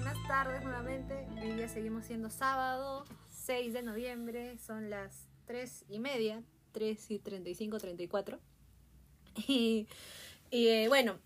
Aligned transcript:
buenas 0.00 0.16
tardes 0.26 0.62
nuevamente. 0.64 1.26
Hoy 1.40 1.52
día 1.52 1.68
seguimos 1.68 2.06
siendo 2.06 2.30
sábado 2.30 3.04
6 3.30 3.72
de 3.72 3.82
noviembre, 3.82 4.58
son 4.58 4.90
las 4.90 5.28
3 5.46 5.84
y 5.88 5.98
media, 6.00 6.42
3 6.72 7.10
y 7.10 7.18
35, 7.18 7.78
34. 7.78 8.38
Y, 9.48 9.88
y 10.50 10.68
eh, 10.68 10.88
bueno, 10.88 11.18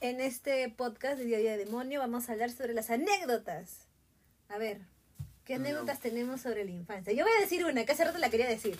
en 0.00 0.20
este 0.20 0.68
podcast 0.70 1.18
de 1.18 1.24
Día 1.24 1.36
a 1.38 1.40
Día 1.40 1.52
de 1.56 1.64
Demonio 1.64 2.00
vamos 2.00 2.28
a 2.28 2.32
hablar 2.32 2.50
sobre 2.50 2.74
las 2.74 2.90
anécdotas. 2.90 3.86
A 4.48 4.58
ver, 4.58 4.80
¿qué 5.44 5.54
No. 5.58 5.64
anécdotas 5.64 6.00
tenemos 6.00 6.40
sobre 6.40 6.64
la 6.64 6.70
infancia? 6.70 7.12
Yo 7.12 7.24
voy 7.24 7.32
a 7.36 7.40
decir 7.40 7.64
una, 7.64 7.84
que 7.84 7.92
hace 7.92 8.04
rato 8.04 8.18
la 8.18 8.30
quería 8.30 8.48
decir. 8.48 8.78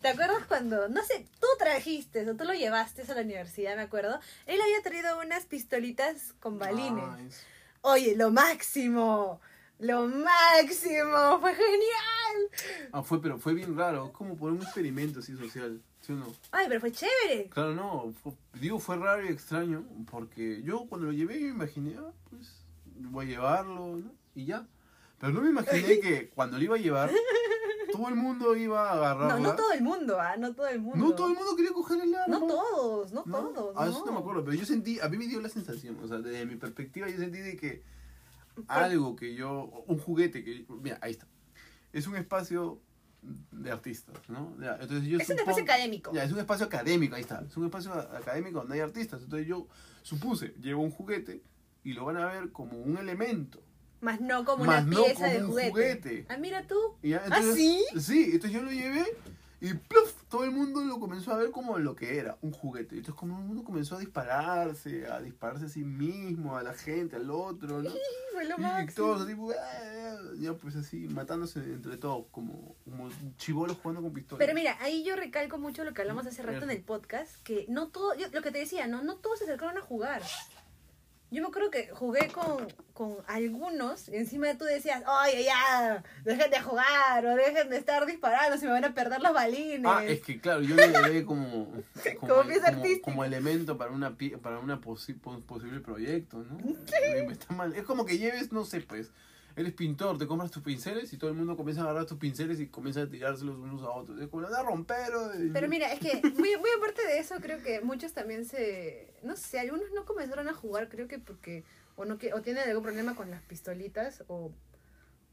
¿Te 0.00 0.08
acuerdas 0.08 0.44
cuando, 0.46 0.88
no 0.88 1.02
sé, 1.04 1.26
tú 1.40 1.46
trajiste 1.58 2.28
o 2.28 2.36
tú 2.36 2.44
lo 2.44 2.54
llevaste 2.54 3.02
a 3.02 3.14
la 3.14 3.20
universidad, 3.22 3.76
me 3.76 3.82
acuerdo? 3.82 4.18
Él 4.46 4.60
había 4.60 4.82
traído 4.82 5.18
unas 5.20 5.44
pistolitas 5.44 6.32
con 6.40 6.58
balines. 6.58 7.04
Es- 7.26 7.46
Oye, 7.82 8.14
lo 8.16 8.30
máximo. 8.30 9.40
Lo 9.78 10.06
máximo. 10.06 11.38
Fue 11.40 11.54
genial. 11.54 12.90
Ah, 12.92 13.02
fue, 13.02 13.20
pero 13.22 13.38
fue 13.38 13.54
bien 13.54 13.76
raro, 13.76 14.12
como 14.12 14.36
por 14.36 14.52
un 14.52 14.62
experimento 14.62 15.20
así 15.20 15.34
social, 15.36 15.80
¿sí 16.00 16.12
o 16.12 16.16
no? 16.16 16.26
Ay, 16.52 16.66
pero 16.68 16.80
fue 16.80 16.92
chévere. 16.92 17.48
Claro, 17.48 17.74
no, 17.74 18.12
fue- 18.22 18.32
digo, 18.60 18.78
fue 18.78 18.96
raro 18.96 19.24
y 19.24 19.28
extraño, 19.28 19.84
porque 20.10 20.62
yo 20.62 20.86
cuando 20.88 21.06
lo 21.06 21.12
llevé, 21.12 21.40
yo 21.40 21.46
me 21.48 21.54
imaginé, 21.54 21.96
ah, 21.98 22.12
pues, 22.28 22.62
voy 22.96 23.26
a 23.26 23.28
llevarlo, 23.28 23.96
¿no? 23.96 24.12
Y 24.34 24.44
ya. 24.44 24.66
Pero 25.18 25.32
no 25.32 25.40
me 25.40 25.48
imaginé 25.50 26.00
que 26.00 26.28
cuando 26.28 26.58
lo 26.58 26.64
iba 26.64 26.76
a 26.76 26.78
llevar, 26.78 27.10
todo 28.00 28.08
el 28.08 28.16
mundo 28.16 28.56
iba 28.56 28.88
a 28.90 28.92
agarrarla. 28.94 29.38
No, 29.38 29.48
no 29.50 29.54
todo 29.56 29.72
el 29.72 29.82
mundo, 29.82 30.20
¿ah? 30.20 30.36
No 30.38 30.54
todo 30.54 30.66
el 30.68 30.80
mundo. 30.80 30.98
No 31.08 31.14
todo 31.14 31.28
el 31.28 31.34
mundo 31.34 31.54
quería 31.56 31.72
coger 31.72 32.00
el 32.02 32.14
arma. 32.14 32.38
No 32.38 32.46
todos, 32.46 33.12
no, 33.12 33.22
¿No? 33.26 33.48
todos. 33.48 33.74
Ah, 33.76 33.86
eso 33.88 34.02
no 34.06 34.12
me 34.12 34.18
acuerdo, 34.18 34.44
pero 34.44 34.56
yo 34.56 34.64
sentí, 34.64 34.98
a 35.00 35.08
mí 35.08 35.16
me 35.16 35.26
dio 35.26 35.40
la 35.40 35.48
sensación, 35.48 35.98
o 36.02 36.08
sea, 36.08 36.18
desde 36.18 36.46
mi 36.46 36.56
perspectiva 36.56 37.08
yo 37.08 37.18
sentí 37.18 37.38
de 37.38 37.56
que 37.56 37.82
algo 38.68 39.16
que 39.16 39.34
yo, 39.34 39.84
un 39.86 39.98
juguete 39.98 40.42
que, 40.44 40.66
mira, 40.82 40.98
ahí 41.02 41.12
está, 41.12 41.26
es 41.92 42.06
un 42.06 42.16
espacio 42.16 42.80
de 43.52 43.70
artistas, 43.70 44.16
¿no? 44.28 44.56
Ya, 44.60 44.78
entonces 44.80 45.04
yo 45.06 45.18
Es 45.18 45.28
un 45.28 45.36
supongo- 45.36 45.40
espacio 45.40 45.62
académico. 45.64 46.12
Ya, 46.12 46.24
es 46.24 46.32
un 46.32 46.38
espacio 46.38 46.66
académico, 46.66 47.14
ahí 47.16 47.20
está, 47.22 47.44
es 47.46 47.56
un 47.56 47.64
espacio 47.66 47.92
a- 47.92 48.16
académico 48.18 48.60
donde 48.60 48.74
hay 48.74 48.80
artistas, 48.80 49.22
entonces 49.22 49.46
yo 49.46 49.66
supuse, 50.02 50.54
llevo 50.60 50.82
un 50.82 50.90
juguete 50.90 51.42
y 51.84 51.92
lo 51.92 52.04
van 52.06 52.16
a 52.16 52.26
ver 52.26 52.50
como 52.52 52.78
un 52.80 52.96
elemento. 52.98 53.62
Más 54.00 54.20
no 54.20 54.44
como 54.44 54.64
Más 54.64 54.82
una 54.84 54.96
no 54.96 55.04
pieza 55.04 55.20
como 55.20 55.32
de 55.32 55.38
un 55.44 55.46
juguete. 55.50 55.70
juguete. 55.70 56.26
Ah, 56.28 56.36
mira 56.38 56.66
tú. 56.66 56.78
Y 57.02 57.10
ya, 57.10 57.18
¿Ah, 57.18 57.24
entonces- 57.26 57.54
sí? 57.54 57.84
Sí, 58.00 58.24
entonces 58.32 58.52
yo 58.52 58.62
lo 58.62 58.70
llevé 58.72 59.04
y 59.60 59.74
¡pluf! 59.74 60.14
todo 60.30 60.44
el 60.44 60.52
mundo 60.52 60.82
lo 60.82 60.98
comenzó 60.98 61.32
a 61.32 61.36
ver 61.36 61.50
como 61.50 61.76
lo 61.78 61.94
que 61.94 62.16
era, 62.18 62.38
un 62.40 62.50
juguete. 62.52 62.96
Entonces 62.96 63.14
como 63.14 63.36
el 63.38 63.44
mundo 63.44 63.62
comenzó 63.62 63.96
a 63.96 63.98
dispararse, 63.98 65.06
a 65.06 65.20
dispararse 65.20 65.66
a 65.66 65.68
sí 65.68 65.84
mismo, 65.84 66.56
a 66.56 66.62
la 66.62 66.72
gente, 66.72 67.16
al 67.16 67.30
otro, 67.30 67.82
¿no? 67.82 67.90
Fue 68.32 68.44
lo 68.46 68.56
Y 68.56 68.60
máximo. 68.62 69.06
todos 69.06 69.22
así, 69.28 69.36
¡ah! 69.60 70.16
ya 70.38 70.54
pues 70.54 70.76
así, 70.76 71.08
matándose 71.08 71.58
entre 71.60 71.96
todos, 71.98 72.24
como, 72.30 72.74
como 72.84 73.10
chivolos 73.36 73.76
jugando 73.82 74.00
con 74.00 74.12
pistolas. 74.14 74.38
Pero 74.38 74.54
mira, 74.54 74.78
ahí 74.80 75.04
yo 75.04 75.14
recalco 75.16 75.58
mucho 75.58 75.84
lo 75.84 75.92
que 75.92 76.00
hablamos 76.00 76.26
hace 76.26 76.42
rato 76.42 76.64
en 76.64 76.70
el 76.70 76.80
podcast, 76.82 77.34
que 77.42 77.66
no 77.68 77.88
todo, 77.88 78.14
yo- 78.14 78.28
lo 78.32 78.40
que 78.40 78.50
te 78.52 78.58
decía, 78.60 78.86
no, 78.86 79.02
no 79.02 79.16
todos 79.16 79.40
se 79.40 79.44
acercaron 79.44 79.76
a 79.76 79.82
jugar. 79.82 80.22
Yo 81.30 81.42
me 81.42 81.48
acuerdo 81.48 81.70
que 81.70 81.88
jugué 81.90 82.26
con, 82.28 82.66
con 82.92 83.16
algunos, 83.28 84.08
y 84.08 84.16
encima 84.16 84.52
tú 84.58 84.64
decías, 84.64 85.02
oye, 85.24 85.44
ya, 85.44 86.02
dejen 86.24 86.50
de 86.50 86.60
jugar, 86.60 87.24
o 87.24 87.36
dejen 87.36 87.70
de 87.70 87.76
estar 87.76 88.04
disparando, 88.04 88.58
se 88.58 88.66
me 88.66 88.72
van 88.72 88.84
a 88.84 88.94
perder 88.94 89.20
los 89.20 89.32
balines. 89.32 89.82
Ah, 89.90 90.04
es 90.04 90.20
que 90.22 90.40
claro, 90.40 90.60
yo 90.62 90.74
lo 90.74 90.84
llevé 90.86 91.24
como, 91.24 91.70
como, 92.20 92.34
Como 92.34 92.48
pieza 92.48 92.72
como- 92.72 93.00
como 93.02 93.24
elemento 93.24 93.78
para 93.78 93.92
una 93.92 94.16
para 94.42 94.58
una 94.58 94.80
posi- 94.80 95.18
pos- 95.20 95.40
posible 95.42 95.78
proyecto, 95.80 96.38
¿no? 96.38 96.58
Mal. 97.56 97.74
Es 97.74 97.84
como 97.84 98.04
que 98.04 98.18
lleves, 98.18 98.50
no 98.50 98.64
sé, 98.64 98.80
pues, 98.80 99.10
eres 99.60 99.72
pintor, 99.74 100.18
te 100.18 100.26
compras 100.26 100.50
tus 100.50 100.62
pinceles 100.62 101.12
y 101.12 101.16
todo 101.16 101.30
el 101.30 101.36
mundo 101.36 101.56
comienza 101.56 101.82
a 101.82 101.84
agarrar 101.84 102.06
tus 102.06 102.18
pinceles 102.18 102.60
y 102.60 102.66
comienza 102.68 103.02
a 103.02 103.08
tirárselos 103.08 103.58
unos 103.58 103.82
a 103.82 103.90
otros. 103.90 104.20
Es 104.20 104.28
como, 104.28 104.46
anda 104.46 104.60
a 104.60 104.62
romper. 104.62 105.12
y- 105.40 105.50
Pero 105.50 105.68
mira, 105.68 105.92
es 105.92 106.00
que 106.00 106.14
muy, 106.30 106.56
muy 106.56 106.70
aparte 106.76 107.06
de 107.06 107.18
eso, 107.18 107.34
creo 107.40 107.62
que 107.62 107.80
muchos 107.80 108.12
también 108.12 108.44
se... 108.44 109.12
No 109.22 109.36
sé, 109.36 109.60
algunos 109.60 109.86
no 109.94 110.04
comenzaron 110.04 110.48
a 110.48 110.54
jugar, 110.54 110.88
creo 110.88 111.08
que 111.08 111.18
porque 111.18 111.64
o 111.96 112.04
no 112.04 112.18
que- 112.18 112.32
o 112.32 112.40
tienen 112.42 112.68
algún 112.68 112.82
problema 112.82 113.14
con 113.14 113.30
las 113.30 113.42
pistolitas 113.42 114.24
o, 114.28 114.52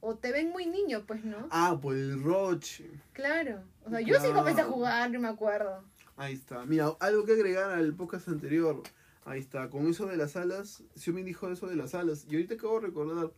o 0.02 0.16
te 0.16 0.32
ven 0.32 0.50
muy 0.52 0.66
niño, 0.66 1.04
pues, 1.08 1.24
¿no? 1.26 1.48
Ah, 1.52 1.78
por 1.82 1.96
el 1.96 2.22
roche. 2.22 2.90
Claro. 3.14 3.64
O 3.86 3.90
sea, 3.90 4.02
yo 4.02 4.20
sí 4.20 4.28
comencé 4.34 4.62
a 4.62 4.66
jugar, 4.66 5.10
no 5.12 5.20
me 5.20 5.28
acuerdo. 5.28 5.84
Ahí 6.18 6.34
está. 6.34 6.66
Mira, 6.66 6.92
algo 7.00 7.26
que 7.26 7.34
agregar 7.34 7.70
al 7.72 7.94
podcast 7.94 8.28
anterior. 8.28 8.82
Ahí 9.26 9.40
está. 9.40 9.70
Con 9.70 9.88
eso 9.88 10.06
de 10.08 10.18
las 10.18 10.36
alas. 10.36 10.84
Xiaomi 10.96 11.22
dijo 11.24 11.50
eso 11.52 11.68
de 11.68 11.76
las 11.76 11.94
alas. 11.96 12.26
Y 12.30 12.36
ahorita 12.36 12.56
acabo 12.56 12.80
de 12.80 12.88
recordar. 12.88 13.32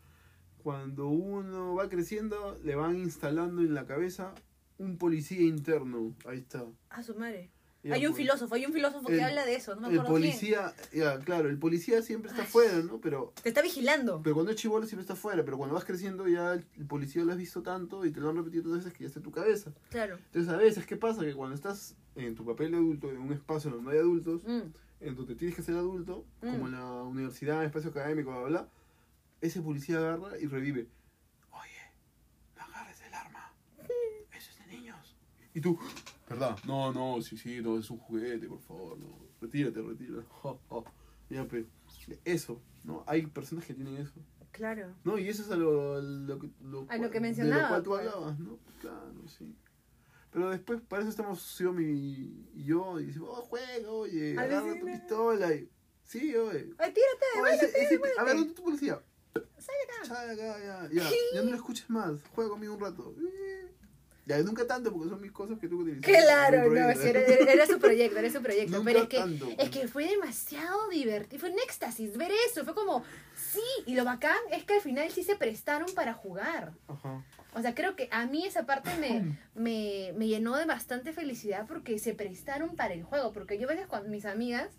Cuando 0.64 1.08
uno 1.08 1.76
va 1.76 1.90
creciendo, 1.90 2.58
le 2.64 2.76
van 2.76 2.96
instalando 2.98 3.62
en 3.62 3.74
la 3.74 3.86
cabeza 3.86 4.34
un 4.78 4.98
policía 4.98 5.42
interno. 5.42 6.14
Ahí 6.26 6.40
está. 6.40 6.66
A 6.90 7.04
su 7.04 7.16
madre. 7.16 7.50
Ya, 7.82 7.94
hay 7.96 8.06
un 8.06 8.12
pues, 8.12 8.24
filósofo, 8.24 8.56
hay 8.56 8.66
un 8.66 8.74
filósofo 8.74 9.08
que 9.08 9.14
el- 9.14 9.24
habla 9.24 9.46
de 9.46 9.56
eso, 9.56 9.74
no 9.76 9.88
me 9.88 9.94
El 9.94 10.00
acuerdo 10.02 10.18
quién. 10.20 10.32
policía, 10.34 10.74
ya, 10.92 11.18
claro, 11.20 11.48
el 11.48 11.58
policía 11.58 12.02
siempre 12.02 12.30
está 12.30 12.44
afuera, 12.44 12.78
¿no? 12.80 13.00
Pero, 13.00 13.32
Te 13.42 13.48
está 13.48 13.62
vigilando. 13.62 14.20
pero 14.22 14.36
cuando 14.36 14.52
es 14.52 14.58
chivolo 14.58 14.86
siempre 14.86 15.04
está 15.04 15.14
afuera. 15.14 15.46
Pero 15.46 15.58
cuando 15.58 15.76
vas 15.76 15.86
creciendo 15.86 16.28
ya 16.28 16.56
el, 16.56 16.66
el 16.78 16.86
policía 16.86 17.24
lo 17.24 17.32
has 17.32 17.38
visto 17.38 17.62
tanto 17.64 18.04
y 18.06 18.12
te 18.12 18.20
lo 18.20 18.30
han 18.30 18.36
repetido 18.36 18.64
tantas 18.64 18.80
veces 18.84 18.94
que 18.98 19.04
ya 19.06 19.08
está 19.08 19.20
en 19.20 19.24
tu 19.24 19.32
cabeza. 19.32 19.72
Claro. 19.92 20.18
Entonces 20.18 20.52
a 20.52 20.58
veces, 20.58 20.86
¿qué 20.86 20.98
pasa? 20.98 21.22
Que 21.22 21.34
cuando 21.34 21.56
estás 21.56 21.96
en 22.18 22.36
tu 22.36 22.44
papel 22.46 22.72
de 22.72 22.78
adulto, 22.78 23.10
en 23.12 23.18
un 23.18 23.32
espacio 23.32 23.72
donde 23.72 23.94
hay 23.94 24.00
adultos, 24.00 24.44
Mm. 24.46 24.60
en 25.00 25.16
donde 25.16 25.36
tienes 25.36 25.56
que 25.56 25.64
ser 25.64 25.76
adulto, 25.76 26.26
Mm. 26.42 26.52
como 26.52 26.66
en 26.68 26.74
la 26.74 27.04
universidad, 27.04 27.64
espacio 27.64 27.92
académico, 27.92 28.32
bla, 28.32 28.40
bla, 28.42 28.50
bla, 28.50 28.70
ese 29.42 29.62
policía 29.62 29.98
agarra 29.98 30.38
y 30.40 30.46
revive. 30.48 30.88
Oye, 31.52 31.94
no 32.56 32.64
agarres 32.64 33.02
el 33.02 33.14
arma. 33.14 33.54
Eso 34.32 34.52
es 34.52 34.58
de 34.60 34.68
niños. 34.68 35.18
Y 35.54 35.62
tú, 35.62 35.78
¿verdad? 36.30 36.58
No, 36.66 36.92
no, 36.94 37.22
sí, 37.22 37.38
sí, 37.38 37.62
no, 37.62 37.78
es 37.78 37.90
un 37.90 37.98
juguete, 37.98 38.48
por 38.48 38.60
favor, 38.60 38.98
no. 38.98 39.18
Retírate, 39.42 39.82
retírate. 39.82 40.26
Jo, 40.30 40.60
jo. 40.68 40.86
Ya, 41.30 41.48
pues, 41.48 41.66
eso, 42.26 42.62
¿no? 42.84 43.04
Hay 43.08 43.26
personas 43.28 43.64
que 43.66 43.74
tienen 43.74 43.98
eso. 43.98 44.14
Claro. 44.52 44.96
No, 45.04 45.18
y 45.20 45.30
eso 45.30 45.44
es 45.44 45.52
a 45.52 45.56
lo, 45.56 46.02
lo, 46.02 46.40
que- 46.40 46.50
lo 46.64 46.86
A 46.90 46.98
lo 46.98 47.08
que 47.10 47.16
De 47.16 47.20
mencionaba, 47.20 47.62
lo 47.64 47.68
cual 47.70 47.84
tú 47.84 47.90
pues. 47.92 48.00
hablabas, 48.08 48.40
¿no? 48.40 48.58
Claro, 48.82 49.28
sí. 49.28 49.56
Pero 50.32 50.50
después, 50.50 50.82
para 50.82 51.02
eso 51.04 51.10
estamos 51.10 51.40
Xiaomi 51.56 51.84
y 52.54 52.64
yo, 52.64 53.00
y 53.00 53.06
decimos, 53.06 53.30
oh, 53.32 53.42
juega, 53.44 53.90
oye, 53.92 54.38
agarra 54.38 54.74
tu 54.80 54.86
pistola. 54.86 55.54
Y, 55.54 55.70
sí, 56.04 56.36
oye. 56.36 56.72
Ay, 56.80 56.94
tírate, 56.94 57.26
Oh, 57.38 57.42
vaya, 57.42 57.56
ese- 57.56 57.82
ese- 57.84 58.00
a 58.18 58.24
ver, 58.24 58.38
¿dónde 58.38 58.54
tu 58.54 58.64
policía? 58.64 59.00
Acá, 59.36 60.34
ya, 60.36 60.90
ya. 60.92 61.10
Ya 61.34 61.42
no 61.44 61.50
lo 61.52 61.56
escuches 61.56 61.90
más. 61.90 62.14
Juega 62.34 62.50
conmigo 62.52 62.74
un 62.74 62.80
rato. 62.82 63.14
Ya, 64.26 64.38
nunca 64.44 64.66
tanto 64.68 64.92
porque 64.94 65.10
son 65.10 65.22
mis 65.22 65.32
cosas 65.32 65.58
que 65.58 65.68
tú 65.68 65.80
utilizas. 65.82 66.04
Claro, 66.04 66.70
no, 66.72 66.94
sí, 66.94 67.08
era, 67.08 67.20
era- 67.22 67.52
era 67.52 67.66
su 67.66 67.80
proyecto, 67.80 68.20
era 68.20 68.30
su 68.30 68.42
proyecto. 68.44 68.78
Nunca 68.78 68.86
pero 68.86 69.00
es 69.04 69.10
que, 69.10 69.18
tanto. 69.18 69.50
es 69.58 69.70
que 69.72 69.88
fue 69.88 70.08
demasiado 70.08 70.88
divertido, 70.90 71.40
fue 71.40 71.50
un 71.50 71.58
éxtasis 71.60 72.16
ver 72.16 72.32
eso, 72.48 72.64
fue 72.64 72.76
como, 72.76 73.04
sí, 73.36 73.62
y 73.88 73.96
lo 73.96 74.06
bacán 74.06 74.38
es 74.52 74.66
que 74.66 74.76
al 74.76 74.82
final 74.82 75.10
sí 75.10 75.24
se 75.24 75.36
prestaron 75.36 75.88
para 75.96 76.14
jugar. 76.14 76.74
Ajá. 76.88 77.24
O 77.56 77.62
sea, 77.62 77.74
creo 77.74 77.96
que 77.96 78.08
a 78.12 78.28
mí 78.28 78.46
esa 78.46 78.68
parte 78.68 78.92
me, 79.00 79.36
me, 79.56 80.14
me 80.16 80.28
llenó 80.28 80.56
de 80.58 80.66
bastante 80.66 81.12
felicidad 81.12 81.66
porque 81.68 81.98
se 81.98 82.14
prestaron 82.14 82.76
para 82.76 82.94
el 82.94 83.04
juego, 83.04 83.34
porque 83.34 83.58
yo 83.58 83.68
a 83.68 83.72
veces 83.72 83.88
con 83.88 84.12
mis 84.12 84.26
amigas 84.26 84.70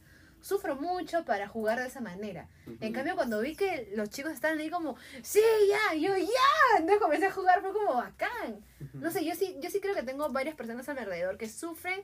sufro 0.42 0.76
mucho 0.76 1.24
para 1.24 1.48
jugar 1.48 1.78
de 1.80 1.86
esa 1.86 2.00
manera. 2.00 2.48
En 2.66 2.74
Ujú. 2.74 2.92
cambio, 2.92 3.14
cuando 3.16 3.40
vi 3.40 3.56
que 3.56 3.90
los 3.96 4.10
chicos 4.10 4.32
estaban 4.32 4.58
ahí 4.58 4.70
como, 4.70 4.96
sí, 5.22 5.40
ya, 5.68 5.94
yo 5.94 6.16
ya, 6.16 6.78
entonces 6.78 6.98
comencé 7.00 7.26
a 7.26 7.32
jugar, 7.32 7.60
fue 7.60 7.72
como 7.72 7.94
bacán. 7.94 8.64
Ujú. 8.80 8.98
No 8.98 9.10
sé, 9.10 9.24
yo 9.24 9.34
sí, 9.34 9.56
yo 9.60 9.70
sí 9.70 9.80
creo 9.80 9.94
que 9.94 10.02
tengo 10.02 10.28
varias 10.30 10.54
personas 10.54 10.88
a 10.88 10.94
mi 10.94 11.00
alrededor 11.00 11.36
que 11.38 11.48
sufren 11.48 12.00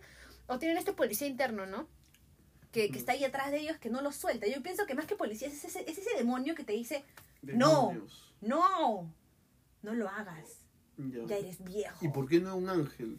o 0.47 0.59
tienen 0.59 0.77
este 0.79 0.93
policía 0.93 1.27
interno, 1.27 1.67
¿no? 1.67 1.89
Que, 2.73 2.91
que 2.91 2.99
está 2.99 3.13
ahí 3.13 3.25
atrás 3.25 3.51
de 3.51 3.59
ellos, 3.59 3.79
que 3.79 3.89
no 3.89 4.03
lo 4.03 4.13
suelta. 4.13 4.47
Yo 4.47 4.63
pienso 4.63 4.87
que 4.87 4.95
más 4.95 5.07
que 5.07 5.17
policía 5.17 5.49
es 5.49 5.65
ese, 5.65 5.89
es 5.91 5.97
ese 5.99 6.17
demonio 6.17 6.55
que 6.55 6.65
te 6.65 6.73
dice, 6.73 7.05
no. 7.43 7.95
No, 8.43 9.11
no 9.83 9.95
lo 9.95 10.09
hagas, 10.11 10.61
Ya. 10.99 11.25
ya 11.27 11.37
eres 11.39 11.65
viejo. 11.65 12.05
¿Y 12.05 12.09
por 12.11 12.29
qué 12.29 12.39
no 12.41 12.55
un 12.55 12.69
ángel? 12.69 13.19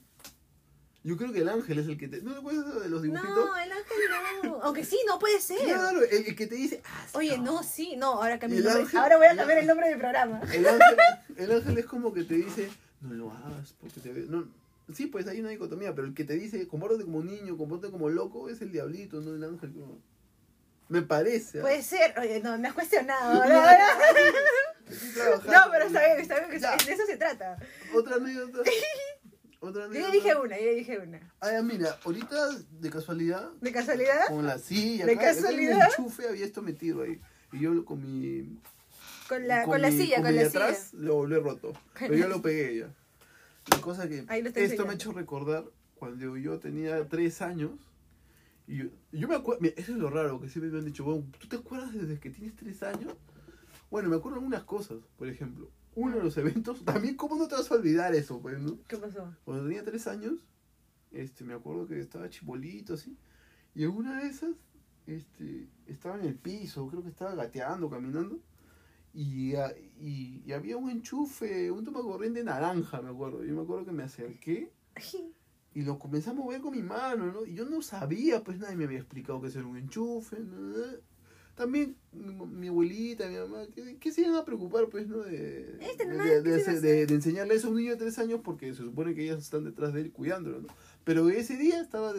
Yo 1.03 1.15
creo 1.15 1.31
que 1.31 1.39
el 1.39 1.47
ángel 1.49 1.79
es 1.79 1.88
el 1.88 1.97
que 1.97 2.07
te. 2.07 2.21
¿No 2.21 2.33
te 2.33 2.39
acuerdas 2.39 2.81
de 2.83 2.89
los 2.89 3.01
dibujitos? 3.01 3.29
No, 3.35 3.57
el 3.57 3.71
ángel 3.71 3.97
no. 4.44 4.59
Aunque 4.63 4.83
sí, 4.83 4.99
no 5.07 5.17
puede 5.19 5.39
ser. 5.39 5.59
Claro, 5.59 6.01
el, 6.03 6.25
el 6.27 6.35
que 6.35 6.47
te 6.47 6.55
dice. 6.55 6.81
"Haz 6.83 7.15
Oye, 7.15 7.29
esto". 7.31 7.41
no, 7.44 7.63
sí, 7.63 7.95
no, 7.95 8.13
ahora 8.21 8.39
cambio 8.39 8.59
El 8.59 8.65
el 8.65 8.73
nombre. 8.73 8.83
ángel- 8.91 8.99
Ahora 8.99 9.17
voy 9.17 9.27
a 9.27 9.35
cambiar 9.35 9.59
el 9.59 9.67
nombre 9.67 9.88
del 9.89 9.97
programa. 9.99 10.41
El 10.53 10.67
ángel, 10.67 10.97
el 11.38 11.51
ángel 11.51 11.77
es 11.77 11.85
como 11.85 12.13
que 12.13 12.23
te 12.23 12.33
dice, 12.35 12.69
no 13.01 13.13
lo 13.13 13.31
hagas 13.31 13.73
porque 13.79 13.99
te. 14.01 14.09
No, 14.11 14.49
sí, 14.94 15.07
pues 15.07 15.27
hay 15.27 15.39
una 15.39 15.49
dicotomía, 15.49 15.95
pero 15.95 16.07
el 16.07 16.13
que 16.13 16.25
te 16.25 16.33
dice, 16.33 16.67
compórtate 16.67 17.05
como 17.05 17.23
niño, 17.23 17.55
compórtate 17.57 17.91
como 17.91 18.09
loco, 18.09 18.50
es 18.50 18.61
el 18.61 18.71
diablito, 18.73 19.21
no 19.21 19.33
el 19.35 19.43
ángel. 19.43 19.71
como- 19.71 20.01
Me 20.89 21.01
parece. 21.03 21.59
¿ah? 21.59 21.61
Puede 21.61 21.83
ser. 21.83 22.17
Oye, 22.19 22.41
no, 22.41 22.57
me 22.57 22.67
has 22.67 22.73
cuestionado. 22.73 23.43
No, 24.88 25.45
No. 25.45 25.51
No, 25.51 25.71
pero 25.71 25.85
está 25.85 26.00
bien, 26.05 26.19
está 26.21 26.39
bien, 26.39 26.50
que 26.50 26.59
Ya. 26.59 26.75
de 26.77 26.93
eso 26.93 27.05
se 27.05 27.17
trata. 27.17 27.57
Otra 27.93 28.15
anécdota. 28.15 28.59
Otra 29.59 29.88
Yo 29.88 29.94
ya 29.94 30.12
dije 30.12 30.36
una, 30.36 30.57
yo 30.59 30.65
ya 30.65 30.71
dije 30.74 31.00
una. 31.00 31.33
Ah, 31.39 31.51
ya, 31.51 31.62
mira, 31.63 31.98
ahorita 32.06 32.36
de 32.80 32.89
casualidad, 32.92 33.51
¿De 33.59 33.71
casualidad? 33.71 34.27
con 34.27 34.45
la 34.45 34.59
silla, 34.59 35.06
¿De 35.06 35.13
acá, 35.13 35.21
acá 35.21 35.31
en 35.31 35.38
el 35.38 35.44
casualidad? 35.44 35.88
enchufe 35.98 36.27
había 36.27 36.45
esto 36.45 36.62
metido 36.62 37.01
ahí. 37.01 37.19
Y 37.51 37.59
yo 37.62 37.83
con 37.86 38.01
mi 38.01 38.59
Con 39.27 39.48
la, 39.48 39.63
con 39.63 39.71
con 39.74 39.81
la 39.81 39.89
mi- 39.89 39.98
silla, 39.98 40.18
con 40.18 40.27
mi 40.27 40.33
la 40.36 40.44
de 40.44 40.50
silla. 40.50 40.63
atrás 40.65 40.94
lo, 40.94 41.25
he 41.25 41.39
roto. 41.39 41.74
Pero 41.98 42.15
ya 42.15 42.27
lo 42.27 42.42
pegué 42.42 42.77
ya. 42.80 42.94
La 43.71 43.81
cosa 43.81 44.07
que 44.07 44.25
Ahí 44.27 44.42
lo 44.44 44.50
está 44.50 44.59
esto 44.62 44.86
me 44.86 44.92
ha 44.92 44.95
hecho 44.95 45.12
recordar 45.12 45.65
cuando 45.95 46.38
yo 46.38 46.60
tenía 46.60 47.07
tres 47.07 47.42
años. 47.42 47.71
Y 48.68 48.77
yo, 48.77 48.86
yo 49.12 49.27
me 49.27 49.36
acuerdo, 49.36 49.65
eso 49.75 49.92
es 49.94 49.98
lo 49.98 50.10
raro 50.10 50.39
que 50.39 50.50
siempre 50.50 50.69
me 50.71 50.80
han 50.80 50.86
dicho, 50.86 51.03
bueno, 51.03 51.25
¿tú 51.39 51.48
te 51.48 51.56
acuerdas 51.56 51.94
desde 51.94 52.19
que 52.19 52.30
tienes 52.30 52.56
tres 52.56 52.83
años? 52.83 53.13
Bueno, 53.89 54.10
me 54.10 54.18
acuerdo 54.18 54.38
algunas 54.38 54.63
cosas, 54.65 54.98
por 55.18 55.30
ejemplo, 55.30 55.71
uno 55.97 56.17
de 56.17 56.23
los 56.23 56.38
eventos, 56.38 56.85
también 56.85 57.17
cómo 57.17 57.38
no 57.38 57.49
te 57.49 57.55
vas 57.55 57.71
a 57.71 57.75
olvidar 57.75 58.15
eso, 58.15 58.41
pues, 58.41 58.59
¿no? 58.59 58.79
¿Qué 58.88 58.97
pasó? 58.97 59.35
Cuando 59.45 59.65
tenía 59.65 59.85
tres 59.85 60.07
años, 60.07 60.35
este, 61.11 61.44
me 61.45 61.53
acuerdo 61.55 61.88
que 61.88 61.99
estaba 61.99 62.29
chibolito 62.29 62.95
así, 62.95 63.17
y 63.75 63.83
en 63.85 63.91
una 63.91 64.21
de 64.21 64.29
esas, 64.29 64.51
este, 65.07 65.69
estaba 65.88 66.17
en 66.19 66.25
el 66.25 66.35
piso, 66.35 66.88
creo 66.89 67.03
que 67.03 67.09
estaba 67.09 67.35
gateando, 67.35 67.89
caminando, 67.89 68.39
y, 69.13 69.55
a- 69.55 69.73
y, 69.99 70.44
y 70.45 70.53
había 70.53 70.77
un 70.77 70.89
enchufe, 70.91 71.71
un 71.71 71.83
toma 71.85 72.01
corriente 72.01 72.43
naranja, 72.43 73.01
me 73.01 73.09
acuerdo. 73.09 73.43
Yo 73.43 73.55
me 73.55 73.61
acuerdo 73.63 73.85
que 73.85 73.91
me 73.93 74.03
acerqué 74.03 74.71
y 75.73 75.81
lo 75.83 76.00
comencé 76.00 76.29
a 76.31 76.33
mover 76.33 76.61
con 76.61 76.71
mi 76.73 76.81
mano, 76.81 77.31
¿no? 77.31 77.45
Y 77.45 77.53
yo 77.53 77.65
no 77.65 77.81
sabía, 77.81 78.43
pues 78.43 78.57
nadie 78.59 78.75
me 78.75 78.85
había 78.85 79.00
explicado 79.00 79.41
que 79.41 79.47
eso 79.47 79.59
era 79.59 79.67
un 79.67 79.77
enchufe, 79.77 80.39
¿no? 80.39 80.73
También 81.57 81.98
mi, 82.13 82.68
abuelita, 82.68 83.27
mi 83.27 83.36
mamá, 83.36 83.63
¿qué, 83.74 83.98
qué 84.00 84.12
se 84.12 84.21
iban 84.21 84.36
a 84.36 84.45
preocupar, 84.45 84.88
pues, 84.89 85.07
no? 85.07 85.18
De, 85.24 85.77
Este, 85.81 86.06
de, 86.06 86.42
de- 86.44 86.63
¿qué 86.63 87.06
de 87.07 87.13
enseñarle 87.15 87.56
eso 87.56 87.68
a 87.68 87.71
un 87.71 87.77
niño 87.77 87.92
de 87.92 87.98
tres 87.98 88.19
años 88.19 88.42
porque 88.44 88.74
se 88.75 88.83
supone 88.83 89.15
que 89.15 89.24
ellas 89.24 89.39
están 89.39 89.63
detrás 89.65 89.92
de 89.94 90.01
él 90.01 90.12
cuidándolo, 90.12 90.62
¿no? 90.62 90.68
Pero 91.04 91.27
ese 91.30 91.57
día 91.57 91.81
estaba 91.81 92.13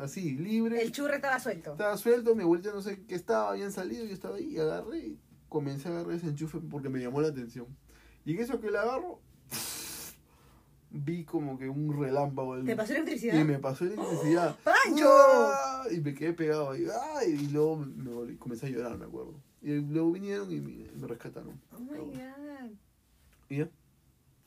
así, 0.00 0.32
libre, 0.36 0.82
El 0.82 0.90
churro 0.90 1.14
estaba 1.14 1.38
suelto. 1.38 1.70
estaba 1.72 1.96
suelto, 1.96 2.34
mi 2.34 2.42
abuelita 2.42 2.72
no 2.72 2.82
sé 2.82 3.04
qué 3.06 3.14
estaba, 3.14 3.50
habían 3.52 3.70
salido, 3.70 4.04
yo 4.04 4.12
estaba 4.12 4.36
ahí 4.36 4.46
y 4.54 4.58
agarré 4.58 4.98
y 4.98 5.18
comencé 5.48 5.86
a 5.88 5.92
agarrar 5.92 6.14
ese 6.16 6.26
enchufe 6.26 6.58
porque 6.68 6.88
me 6.88 6.98
llamó 7.00 7.20
la 7.20 7.28
atención. 7.28 7.66
Y 8.24 8.32
en 8.34 8.40
eso 8.40 8.60
que 8.60 8.70
la 8.72 8.82
agarro, 8.82 9.20
vi 10.94 11.24
como 11.24 11.58
que 11.58 11.68
un 11.68 11.98
relámpago. 11.98 12.62
¿Te 12.62 12.76
pasó 12.76 12.92
electricidad? 12.92 13.38
y 13.40 13.44
me 13.44 13.58
pasó 13.58 13.84
electricidad. 13.84 14.56
¡Pancho! 14.64 15.08
¡Ah! 15.08 15.84
Y 15.90 16.00
me 16.00 16.14
quedé 16.14 16.32
pegado 16.32 16.70
ahí. 16.70 16.86
¡Ay! 17.16 17.30
Y 17.32 17.48
luego 17.48 17.76
me 17.78 18.10
volví- 18.10 18.38
comencé 18.38 18.66
a 18.66 18.70
llorar, 18.70 18.96
me 18.98 19.06
acuerdo. 19.06 19.34
Y 19.62 19.74
luego 19.80 20.12
vinieron 20.12 20.50
y 20.52 20.60
me, 20.60 20.90
me 20.92 21.06
rescataron. 21.06 21.60
Oh 21.74 21.78
my 21.80 21.98
god. 21.98 22.70
Y 23.48 23.58
ya. 23.58 23.68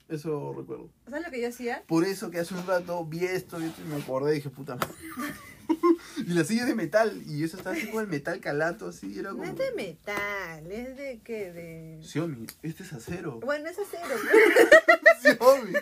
Eso 0.08 0.54
recuerdo. 0.56 0.90
¿Sabes 1.10 1.26
lo 1.26 1.32
que 1.32 1.42
yo 1.42 1.48
hacía? 1.48 1.84
Por 1.88 2.04
eso 2.06 2.30
que 2.30 2.40
hace 2.40 2.54
un 2.54 2.66
rato 2.68 3.04
vi 3.06 3.26
esto, 3.26 3.58
vi 3.58 3.66
esto 3.66 3.82
y 3.82 3.90
me 3.90 3.96
acordé 3.96 4.34
y 4.34 4.36
dije, 4.36 4.50
puta 4.50 4.76
madre. 4.76 4.94
y 6.18 6.34
la 6.34 6.44
silla 6.44 6.62
es 6.62 6.68
de 6.68 6.76
metal. 6.76 7.22
Y 7.26 7.44
eso 7.44 7.58
estaba 7.58 7.76
así 7.76 7.90
con 7.90 8.04
el 8.04 8.10
metal 8.10 8.40
calato, 8.40 8.88
así. 8.88 9.18
Era 9.20 9.32
No 9.32 9.38
como. 9.38 9.50
es 9.52 9.58
de 9.58 9.72
metal, 9.74 10.72
es 10.72 10.98
de 10.98 11.20
qué? 11.24 11.52
De. 11.52 12.00
Xiaomi, 12.04 12.48
este 12.64 12.84
es 12.84 12.94
acero. 12.94 13.40
Bueno, 13.42 13.70
es 13.70 13.78
acero. 13.80 14.16
Xiaomi. 15.22 15.74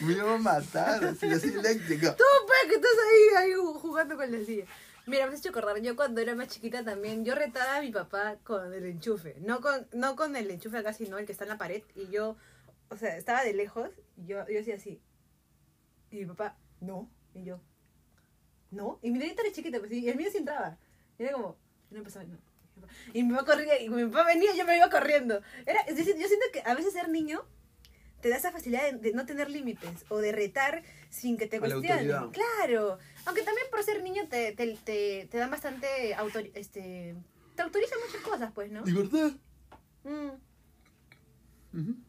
Me 0.00 0.12
iba 0.14 0.34
a 0.34 0.38
matar. 0.38 1.04
Así, 1.04 1.26
así 1.26 1.48
eléctrica. 1.48 2.16
Tú, 2.16 2.24
pues, 2.46 2.58
que 2.68 2.74
estás 2.76 2.90
ahí, 3.10 3.44
ahí 3.44 3.50
ju- 3.52 3.78
jugando 3.80 4.16
con 4.16 4.30
la 4.30 4.44
silla. 4.44 4.64
Mira, 5.06 5.26
me 5.26 5.34
has 5.34 5.40
hecho 5.40 5.50
acordar, 5.50 5.78
yo 5.82 5.96
cuando 5.96 6.22
era 6.22 6.34
más 6.34 6.48
chiquita 6.48 6.82
también, 6.82 7.26
yo 7.26 7.34
retaba 7.34 7.76
a 7.76 7.80
mi 7.82 7.90
papá 7.92 8.38
con 8.42 8.72
el 8.72 8.86
enchufe. 8.86 9.36
No 9.40 9.60
con, 9.60 9.86
no 9.92 10.16
con 10.16 10.34
el 10.34 10.50
enchufe 10.50 10.78
acá, 10.78 10.94
sino 10.94 11.18
el 11.18 11.26
que 11.26 11.32
está 11.32 11.44
en 11.44 11.50
la 11.50 11.58
pared. 11.58 11.82
Y 11.94 12.08
yo, 12.08 12.36
o 12.88 12.96
sea, 12.96 13.14
estaba 13.18 13.44
de 13.44 13.52
lejos, 13.52 13.90
y 14.16 14.24
yo, 14.26 14.38
yo 14.48 14.60
hacía 14.60 14.76
así. 14.76 15.02
Y 16.10 16.16
mi 16.20 16.24
papá, 16.26 16.56
no. 16.80 17.10
Y 17.34 17.44
yo, 17.44 17.60
no. 18.74 18.98
Y 19.02 19.10
mi 19.10 19.18
dedito 19.18 19.42
era 19.42 19.52
chiquita, 19.52 19.78
pues, 19.78 19.92
y 19.92 20.08
el 20.08 20.16
mío 20.16 20.28
sí 20.30 20.38
entraba. 20.38 20.78
Y 21.18 21.22
era 21.22 21.32
como, 21.32 21.56
no 21.90 21.98
empezaba, 21.98 22.24
no. 22.24 22.36
Y 23.12 23.22
mi 23.22 23.32
papá 23.34 23.52
corría, 23.52 23.80
y 23.80 23.88
mi 23.88 24.04
papá 24.06 24.24
venía, 24.26 24.54
yo 24.54 24.64
me 24.66 24.76
iba 24.76 24.90
corriendo. 24.90 25.40
Era, 25.64 25.86
yo, 25.86 25.94
siento- 26.04 26.20
yo 26.20 26.28
siento 26.28 26.46
que 26.52 26.60
a 26.64 26.74
veces 26.74 26.92
ser 26.92 27.08
niño 27.08 27.44
te 28.20 28.28
da 28.30 28.36
esa 28.36 28.50
facilidad 28.52 28.90
de, 28.90 28.98
de 28.98 29.12
no 29.12 29.26
tener 29.26 29.50
límites 29.50 30.04
o 30.08 30.18
de 30.18 30.32
retar 30.32 30.82
sin 31.10 31.36
que 31.36 31.46
te 31.46 31.60
cuestionen. 31.60 32.30
Claro. 32.32 32.98
Aunque 33.26 33.42
también 33.42 33.66
por 33.70 33.82
ser 33.82 34.02
niño 34.02 34.28
te, 34.28 34.52
te, 34.52 34.76
te, 34.84 35.28
te 35.30 35.38
dan 35.38 35.50
bastante 35.50 36.14
autor, 36.14 36.44
este 36.54 37.14
te 37.54 37.62
autorizan 37.62 37.98
muchas 38.06 38.22
cosas, 38.22 38.52
pues, 38.52 38.70
¿no? 38.72 38.82
Libertad. 38.84 39.30
Mm. 40.04 40.30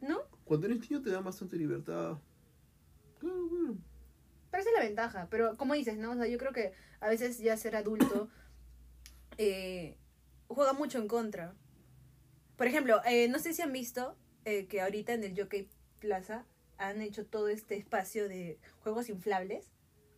¿No? 0.02 0.22
Cuando 0.44 0.68
eres 0.68 0.80
niño 0.90 1.02
te 1.02 1.10
da 1.10 1.22
bastante 1.22 1.56
libertad. 1.58 2.18
Claro, 3.20 3.48
bueno. 3.50 3.78
Pero 4.56 4.62
esa 4.62 4.70
es 4.70 4.76
la 4.78 4.86
ventaja. 4.86 5.28
Pero 5.30 5.58
como 5.58 5.74
dices, 5.74 5.98
¿no? 5.98 6.12
O 6.12 6.16
sea, 6.16 6.28
yo 6.28 6.38
creo 6.38 6.54
que 6.54 6.72
a 7.02 7.10
veces 7.10 7.40
ya 7.40 7.58
ser 7.58 7.76
adulto 7.76 8.30
eh, 9.38 9.98
juega 10.48 10.72
mucho 10.72 10.98
en 10.98 11.10
contra. 11.10 11.54
Por 12.56 12.66
ejemplo, 12.66 13.02
eh, 13.06 13.28
no 13.28 13.38
sé 13.40 13.54
si 13.54 13.62
han 13.62 13.74
visto 13.74 14.16
eh, 14.46 14.68
que 14.68 14.80
ahorita 14.80 15.12
en 15.12 15.26
el 15.26 15.38
Jockey 15.38 15.68
Plaza 16.00 16.46
han 16.78 17.02
hecho 17.02 17.26
todo 17.26 17.50
este 17.50 17.76
espacio 17.76 18.30
de 18.30 18.58
juegos 18.80 19.10
inflables. 19.10 19.74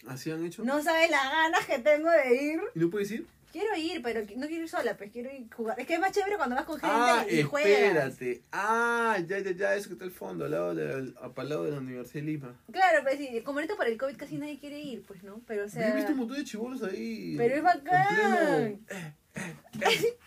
Así 0.06 0.30
han 0.30 0.46
hecho. 0.46 0.64
No 0.64 0.84
sabes 0.84 1.10
las 1.10 1.32
ganas 1.32 1.66
que 1.66 1.80
tengo 1.80 2.12
de 2.12 2.36
ir. 2.36 2.62
¿Y 2.76 2.80
no 2.80 2.92
puedes 2.92 3.10
ir? 3.10 3.26
Quiero 3.52 3.76
ir, 3.78 4.02
pero 4.04 4.22
no 4.36 4.48
quiero 4.48 4.64
ir 4.64 4.70
sola, 4.70 4.98
pues 4.98 5.12
quiero 5.12 5.32
ir 5.32 5.48
jugar. 5.54 5.80
Es 5.80 5.88
que 5.88 5.94
es 5.94 6.00
más 6.00 6.12
chévere 6.12 6.36
cuando 6.38 6.56
vas 6.56 6.66
con 6.66 6.76
gente 6.80 6.94
Ah, 6.94 7.26
y 7.30 7.42
juegas. 7.44 7.72
espérate. 7.72 8.42
Ah, 8.52 9.18
ya, 9.26 9.40
ya, 9.40 9.52
ya, 9.52 9.76
eso 9.76 9.88
que 9.88 9.94
está 9.94 10.06
al 10.06 10.12
fondo, 10.12 10.46
al 10.46 10.52
lado 10.52 10.76
de, 10.76 11.14
al 11.22 11.50
lado 11.50 11.64
de 11.64 11.72
la 11.72 11.78
Universidad 11.78 12.24
de 12.26 12.32
Lima. 12.32 12.56
Claro, 12.72 13.04
pues 13.04 13.18
sí, 13.18 13.42
como 13.44 13.60
ahorita 13.60 13.76
por 13.76 13.88
el 13.88 13.98
COVID 13.98 14.18
casi 14.18 14.38
nadie 14.38 14.60
quiere 14.60 14.80
ir, 14.80 15.04
pues, 15.04 15.24
¿no? 15.24 15.42
Pero 15.48 15.64
o 15.64 15.68
Yo 15.68 15.80
he 15.80 15.86
visto 15.86 16.02
sea... 16.02 16.12
un 16.12 16.18
montón 16.18 16.38
de 16.38 16.44
chibolos 16.44 16.84
ahí. 16.84 17.36
Pero 17.38 17.56
es 17.56 17.64
bacán. 17.64 18.80
Eh, 19.38 19.54
eh, 19.86 20.18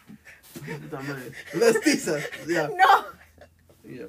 eh. 0.68 1.32
Las 1.54 1.80
tizas. 1.80 2.22
Ya. 2.46 2.68
¡No! 2.68 3.04
ya. 3.84 4.06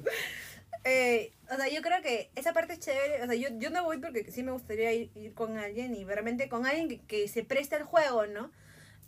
Eh, 0.84 1.32
o 1.50 1.56
sea, 1.56 1.68
yo 1.68 1.82
creo 1.82 2.00
que 2.02 2.30
esa 2.34 2.52
parte 2.52 2.74
es 2.74 2.80
chévere. 2.80 3.22
O 3.22 3.26
sea, 3.26 3.34
yo, 3.34 3.48
yo 3.58 3.70
no 3.70 3.84
voy 3.84 3.98
porque 3.98 4.30
sí 4.30 4.42
me 4.42 4.52
gustaría 4.52 4.92
ir, 4.92 5.10
ir 5.14 5.34
con 5.34 5.58
alguien 5.58 5.94
y 5.94 6.04
realmente 6.04 6.48
con 6.48 6.66
alguien 6.66 6.88
que, 6.88 7.00
que 7.00 7.28
se 7.28 7.44
preste 7.44 7.76
al 7.76 7.82
juego, 7.84 8.26
¿no? 8.26 8.50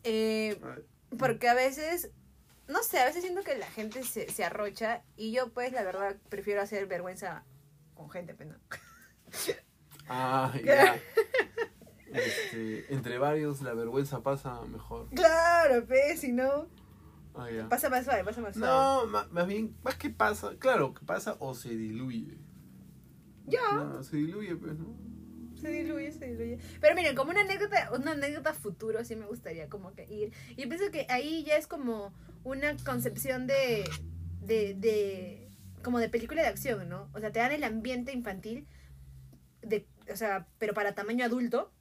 Eh, 0.05 0.61
porque 1.19 1.49
a 1.49 1.55
veces, 1.55 2.11
no 2.69 2.83
sé, 2.83 2.99
a 3.01 3.05
veces 3.07 3.23
siento 3.23 3.43
que 3.43 3.57
la 3.59 3.67
gente 3.67 4.03
se, 4.05 4.31
se 4.31 4.45
arrocha 4.45 5.03
y 5.17 5.33
yo 5.33 5.53
pues 5.53 5.73
la 5.73 5.83
verdad 5.83 6.17
prefiero 6.29 6.61
hacer 6.63 6.87
vergüenza 6.87 7.45
con 7.95 8.11
gente, 8.11 8.35
pues, 8.35 8.49
¿no? 8.51 8.57
Ah, 10.09 10.53
ya. 10.65 10.97
Este, 12.13 12.93
entre 12.95 13.19
varios 13.19 13.61
la 13.63 13.75
vergüenza 13.75 14.23
pasa 14.23 14.61
mejor. 14.63 15.09
Claro, 15.15 15.85
pues, 15.87 16.21
si 16.21 16.33
no, 16.33 16.69
Ah, 17.37 17.49
pasa 17.69 17.91
más 17.91 18.05
suave, 18.05 18.23
pasa 18.23 18.41
más 18.41 18.55
suave. 18.55 18.73
No, 18.73 19.07
ma- 19.07 19.27
más 19.33 19.47
bien, 19.49 19.77
más 19.83 19.97
que 19.97 20.09
pasa, 20.11 20.53
claro, 20.59 20.95
que 20.95 21.05
pasa 21.05 21.37
o 21.41 21.53
se 21.55 21.71
diluye. 21.71 22.39
Ya. 23.47 23.73
No, 23.73 24.03
se 24.05 24.17
diluye, 24.19 24.55
pues, 24.55 24.79
¿no? 24.79 24.97
Se 25.65 25.71
diluye, 25.71 26.13
se 26.13 26.27
diluye. 26.27 26.59
Pero 26.79 26.95
miren, 26.95 27.17
como 27.17 27.31
una 27.31 27.41
anécdota, 27.41 27.91
una 27.95 28.11
anécdota 28.11 28.53
futuro, 28.53 29.03
sí 29.03 29.17
me 29.17 29.25
gustaría 29.25 29.71
como 29.71 29.95
que 29.95 30.05
ir. 30.05 30.31
Y 30.51 30.67
pienso 30.67 30.91
que 30.91 31.07
ahí 31.09 31.43
ya 31.43 31.57
es 31.57 31.67
como 31.67 32.13
una 32.43 32.77
concepción 32.85 33.47
de, 33.47 33.89
de, 34.43 34.75
de, 34.75 35.49
como 35.83 36.01
de 36.01 36.11
película 36.11 36.43
de 36.43 36.49
acción, 36.49 36.87
¿no? 36.91 37.09
O 37.15 37.21
sea, 37.21 37.33
te 37.33 37.39
dan 37.39 37.53
el 37.53 37.65
ambiente 37.65 38.13
infantil, 38.13 38.67
de, 39.63 39.87
o 40.13 40.17
sea, 40.17 40.47
pero 40.59 40.75
para 40.75 40.95
tamaño 40.95 41.25
adulto. 41.25 41.73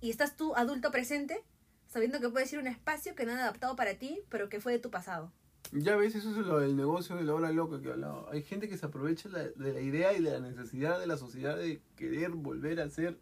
Y 0.00 0.10
estás 0.10 0.36
tú, 0.36 0.54
adulto 0.54 0.92
presente, 0.92 1.42
sabiendo 1.88 2.20
que 2.20 2.28
puedes 2.28 2.52
ir 2.52 2.60
a 2.60 2.62
un 2.62 2.68
espacio 2.68 3.16
que 3.16 3.26
no 3.26 3.32
han 3.32 3.38
adaptado 3.38 3.74
para 3.74 3.94
ti, 3.94 4.22
pero 4.28 4.48
que 4.48 4.60
fue 4.60 4.70
de 4.70 4.78
tu 4.78 4.92
pasado. 4.92 5.32
Ya 5.70 5.96
ves, 5.96 6.14
eso 6.14 6.30
es 6.30 6.36
lo 6.46 6.58
del 6.58 6.76
negocio 6.76 7.16
de 7.16 7.22
la 7.24 7.34
hora 7.34 7.50
loca 7.52 7.80
que 7.80 7.90
hablaba. 7.90 8.26
Hay 8.30 8.42
gente 8.42 8.68
que 8.68 8.76
se 8.76 8.84
aprovecha 8.86 9.28
la- 9.30 9.48
de 9.48 9.72
la 9.72 9.80
idea 9.80 10.12
y 10.12 10.22
de 10.22 10.32
la 10.32 10.40
necesidad 10.40 10.98
de 11.00 11.06
la 11.06 11.16
sociedad 11.16 11.56
de 11.56 11.80
querer 11.96 12.30
volver 12.32 12.80
a 12.80 12.84
hacer 12.84 13.18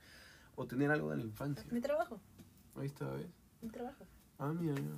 o 0.56 0.66
tener 0.66 0.90
algo 0.90 1.10
de 1.10 1.18
la 1.18 1.22
infancia. 1.22 1.64
Mi 1.70 1.80
trabajo, 1.80 2.20
Ahí 2.76 2.86
está, 2.86 3.08
¿ves? 3.12 3.26
mi 3.62 3.68
trabajo. 3.68 4.04
Ah, 4.38 4.52
mira, 4.52 4.72
mira. 4.74 4.96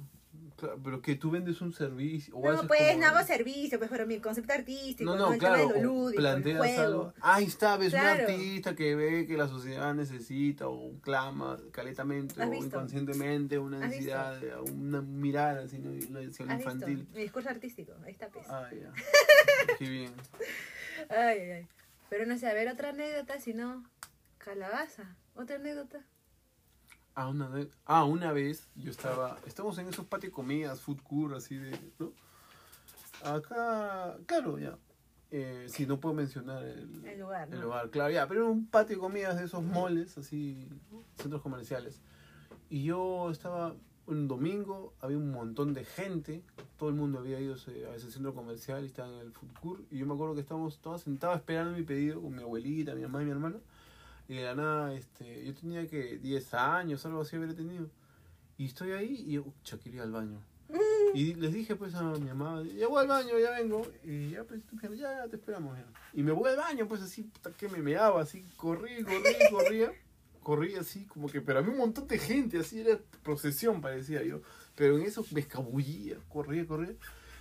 Claro, 0.57 0.81
pero 0.85 1.03
que 1.03 1.17
tú 1.17 1.31
vendes 1.31 1.61
un 1.61 1.73
servicio. 1.73 2.37
O 2.37 2.41
No, 2.53 2.67
pues 2.69 2.81
como- 2.91 3.01
no 3.01 3.07
hago 3.09 3.27
servicio, 3.27 3.79
pues, 3.79 3.91
pero 3.91 4.07
mi 4.07 4.19
concepto 4.21 4.53
artístico, 4.53 5.11
No, 5.11 5.17
¿no? 5.17 5.27
no, 5.27 5.33
el 5.33 5.39
claro. 5.39 5.57
tema 5.57 5.73
de 5.75 5.83
lo 5.83 5.91
o 5.91 5.95
lúdico, 5.95 6.21
el 6.21 6.25
planteas 6.25 6.59
juego. 6.59 6.83
algo. 6.83 7.15
Ahí 7.21 7.45
está, 7.45 7.77
ves 7.77 7.91
Claro. 7.93 8.25
un 8.25 8.31
artista 8.31 8.75
que 8.77 8.95
ve 8.95 9.27
que 9.27 9.37
la 9.37 9.49
sociedad 9.49 9.93
necesita 9.95 10.69
o 10.69 10.93
clama 11.01 11.59
caletamente 11.73 12.41
¿Has 12.41 12.47
o 12.49 12.51
visto? 12.51 12.67
inconscientemente 12.67 13.59
una 13.59 13.79
¿Has 13.79 13.91
necesidad, 13.91 14.41
una 14.63 15.03
mirada 15.03 15.63
así. 15.65 15.79
Una 15.79 16.23
infantil. 16.23 17.09
Mi 17.13 17.23
discurso 17.23 17.49
artístico, 17.49 17.93
ahí 18.05 18.13
está, 18.13 18.29
pues. 18.29 18.47
Ah, 18.49 18.69
ya. 18.73 18.93
Qué 19.79 19.89
bien. 19.89 20.13
Ay, 21.09 21.39
ay, 21.41 21.51
ay. 21.51 21.69
Pero 22.09 22.27
no 22.27 22.39
sé, 22.39 22.47
a 22.47 22.55
ver, 22.55 22.69
otra 22.69 22.91
anécdota, 22.91 23.41
si 23.41 23.53
no, 23.55 23.85
calabaza. 24.39 25.17
Otra 25.35 25.57
anécdota. 25.57 26.05
Ah, 27.15 27.29
una 27.29 27.49
vez, 27.49 27.69
ah, 27.85 28.05
una 28.05 28.33
vez 28.33 28.69
yo 28.75 28.91
estaba, 28.91 29.39
estamos 29.47 29.77
en 29.79 29.89
esos 29.89 30.07
patios 30.07 30.31
de 30.31 30.35
comidas, 30.35 30.81
food 30.81 31.03
court, 31.03 31.35
así 31.35 31.57
de, 31.57 31.79
¿no? 31.99 32.13
Acá, 33.23 34.17
claro, 34.27 34.59
ya. 34.59 34.79
Eh, 35.31 35.67
sí, 35.69 35.87
no 35.87 36.01
puedo 36.01 36.15
mencionar 36.15 36.63
el, 36.65 37.05
El 37.07 37.21
lugar, 37.21 37.49
el 37.51 37.59
¿no? 37.59 37.67
lugar, 37.67 37.91
claro, 37.91 38.13
ya, 38.13 38.27
pero 38.29 38.43
era 38.43 38.51
un 38.51 38.67
patio 38.67 38.97
de 38.97 39.01
comidas 39.01 39.39
de 39.39 39.45
esos 39.45 39.63
moles, 39.63 40.17
así, 40.19 40.69
centros 41.17 41.43
comerciales. 41.43 42.01
Y 42.69 42.85
yo 42.85 43.31
estaba 43.31 43.75
un 44.07 44.27
domingo, 44.29 44.95
había 45.01 45.17
un 45.17 45.31
montón 45.31 45.75
de 45.75 45.85
gente, 45.85 46.43
todo 46.79 46.89
el 46.89 46.95
mundo 46.97 47.19
había 47.19 47.41
ido 47.41 47.55
a 47.55 47.95
ese 47.95 48.11
centro 48.11 48.35
comercial 48.35 48.83
y 48.83 48.87
estaba 48.87 49.09
en 49.09 49.19
el 49.21 49.33
food 49.33 49.53
court, 49.61 49.93
y 49.93 49.99
yo 49.99 50.07
me 50.07 50.15
acuerdo 50.15 50.35
que 50.35 50.41
estábamos 50.41 50.79
todos 50.81 51.03
sentados 51.03 51.37
esperando 51.37 51.77
mi 51.77 51.85
pedido 51.85 52.21
con 52.21 52.35
mi 52.35 52.43
abuelita, 52.43 52.95
mi 52.95 53.03
mamá 53.03 53.23
y 53.23 53.27
mi 53.27 53.31
hermano, 53.31 53.61
y 54.33 54.37
de 54.37 54.45
la 54.45 54.55
nada, 54.55 54.95
este, 54.95 55.45
yo 55.45 55.55
tenía 55.55 55.87
que 55.87 56.17
10 56.17 56.55
años, 56.55 57.05
algo 57.05 57.21
así 57.21 57.37
habría 57.37 57.55
tenido, 57.55 57.91
y 58.57 58.65
estoy 58.65 58.93
ahí 58.93 59.25
y 59.27 59.33
yo, 59.33 59.43
"Ucha, 59.43 59.77
quiero 59.77 59.99
ir 59.99 60.03
al 60.05 60.13
baño. 60.13 60.43
Y 61.13 61.35
les 61.35 61.53
dije 61.53 61.77
pues 61.77 61.95
a 61.95 62.03
mi 62.03 62.29
mamá, 62.29 62.63
ya 62.63 62.89
voy 62.89 63.03
al 63.03 63.09
baño, 63.09 63.39
ya 63.39 63.51
vengo. 63.51 63.83
Y 64.03 64.31
ya 64.31 64.45
pues 64.45 64.63
ya, 64.99 65.29
te 65.29 65.37
esperamos. 65.37 65.77
ya. 65.77 65.85
Y 66.15 66.23
me 66.23 66.33
voy 66.33 66.49
al 66.49 66.57
baño, 66.57 66.89
pues 66.89 67.03
así, 67.03 67.31
que 67.59 67.69
me 67.69 67.77
meaba, 67.79 68.23
así, 68.23 68.47
corrí, 68.57 69.03
corrí, 69.03 69.35
corría. 69.51 69.93
Corrí 70.43 70.77
así, 70.77 71.05
como 71.05 71.29
que, 71.29 71.43
pero 71.43 71.59
había 71.59 71.73
un 71.73 71.77
montón 71.79 72.09
de 72.09 72.19
gente, 72.19 72.59
así 72.59 72.81
era 72.81 72.99
procesión, 73.23 73.83
parecía 73.83 74.23
yo. 74.23 74.41
Pero 74.75 74.97
en 74.97 75.03
eso 75.05 75.27
me 75.33 75.41
escabullía, 75.41 76.17
corría, 76.31 76.67
corría. 76.67 76.95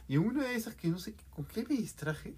Y 0.10 0.16
en 0.16 0.28
una 0.28 0.44
de 0.44 0.56
esas 0.56 0.76
que 0.76 0.90
no 0.90 1.00
sé 1.00 1.16
con 1.34 1.46
qué 1.46 1.64
me 1.64 1.76
distraje, 1.76 2.36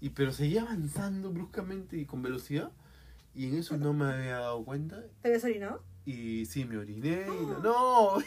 y 0.00 0.10
pero 0.10 0.32
seguía 0.32 0.62
avanzando 0.62 1.30
bruscamente 1.30 1.96
y 1.96 2.04
con 2.04 2.22
velocidad. 2.22 2.72
Y 3.38 3.46
en 3.46 3.58
eso 3.58 3.76
no 3.76 3.92
me 3.92 4.12
había 4.12 4.40
dado 4.40 4.64
cuenta. 4.64 5.00
¿Te 5.22 5.30
ves 5.30 5.44
orinado? 5.44 5.84
Y 6.04 6.44
sí, 6.46 6.64
me 6.64 6.76
oriné. 6.76 7.24
Y 7.24 7.46
no. 7.46 7.60
¡No! 7.60 8.18
no, 8.18 8.22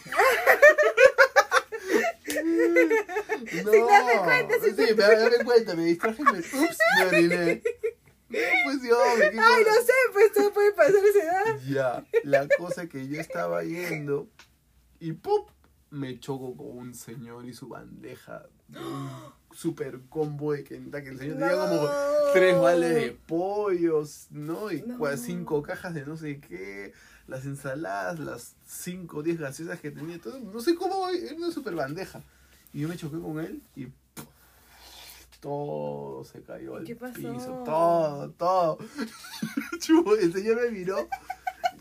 Sin 3.45 3.87
darme 3.87 4.13
cuenta, 4.23 4.55
sin 4.63 4.73
sí, 4.73 4.83
me 4.95 5.03
darme 5.03 5.43
cuenta, 5.43 5.75
me 5.75 5.83
distraje 5.83 6.21
y 6.21 6.23
me, 6.23 6.39
ups, 6.39 6.77
me 6.97 7.05
oriné. 7.07 7.61
No, 8.29 8.39
pues 8.63 8.83
yo, 8.83 8.97
me 9.17 9.31
quedé 9.31 9.41
Ay, 9.41 9.63
no 9.65 9.73
sé, 9.81 9.91
pues 10.13 10.31
todo 10.31 10.53
puede 10.53 10.71
pasar 10.71 10.95
a 10.95 11.09
esa 11.09 11.23
edad. 11.23 11.59
Ya, 11.67 12.05
la 12.23 12.47
cosa 12.57 12.87
que 12.87 13.05
yo 13.09 13.19
estaba 13.19 13.65
yendo 13.65 14.29
y 15.01 15.11
¡pum! 15.11 15.43
Me 15.91 16.19
choco 16.19 16.55
con 16.55 16.67
un 16.77 16.93
señor 16.95 17.45
y 17.45 17.53
su 17.53 17.67
bandeja. 17.67 18.43
de 18.69 18.79
Un 18.79 19.09
super 19.53 19.99
combo 20.09 20.53
de 20.53 20.63
Kentucky. 20.63 21.07
El 21.09 21.17
señor 21.19 21.37
tenía 21.37 21.53
como 21.67 21.89
tres 22.33 22.59
vales 22.59 22.95
de 22.95 23.11
pollos, 23.27 24.27
¿no? 24.31 24.71
Y 24.71 24.81
No. 24.81 25.17
cinco 25.17 25.61
cajas 25.61 25.93
de 25.93 26.05
no 26.05 26.15
sé 26.17 26.39
qué. 26.39 26.93
Las 27.27 27.45
ensaladas, 27.45 28.19
las 28.19 28.55
cinco 28.65 29.17
o 29.17 29.23
diez 29.23 29.37
gaseosas 29.39 29.79
que 29.81 29.91
tenía. 29.91 30.19
Todo, 30.19 30.39
no 30.39 30.59
sé 30.61 30.75
cómo, 30.75 31.09
era 31.09 31.35
una 31.35 31.51
super 31.51 31.75
bandeja. 31.75 32.21
Y 32.73 32.79
yo 32.81 32.87
me 32.87 32.95
choqué 32.95 33.19
con 33.19 33.39
él 33.39 33.61
y 33.75 33.85
¡pum! 33.87 34.25
todo 35.41 36.23
se 36.23 36.41
cayó 36.43 36.75
al 36.77 36.85
¿Qué 36.85 36.95
pasó? 36.95 37.15
piso. 37.15 37.63
Todo, 37.65 38.29
todo. 38.31 38.77
El 40.21 40.31
señor 40.33 40.61
me 40.61 40.71
miró. 40.71 41.07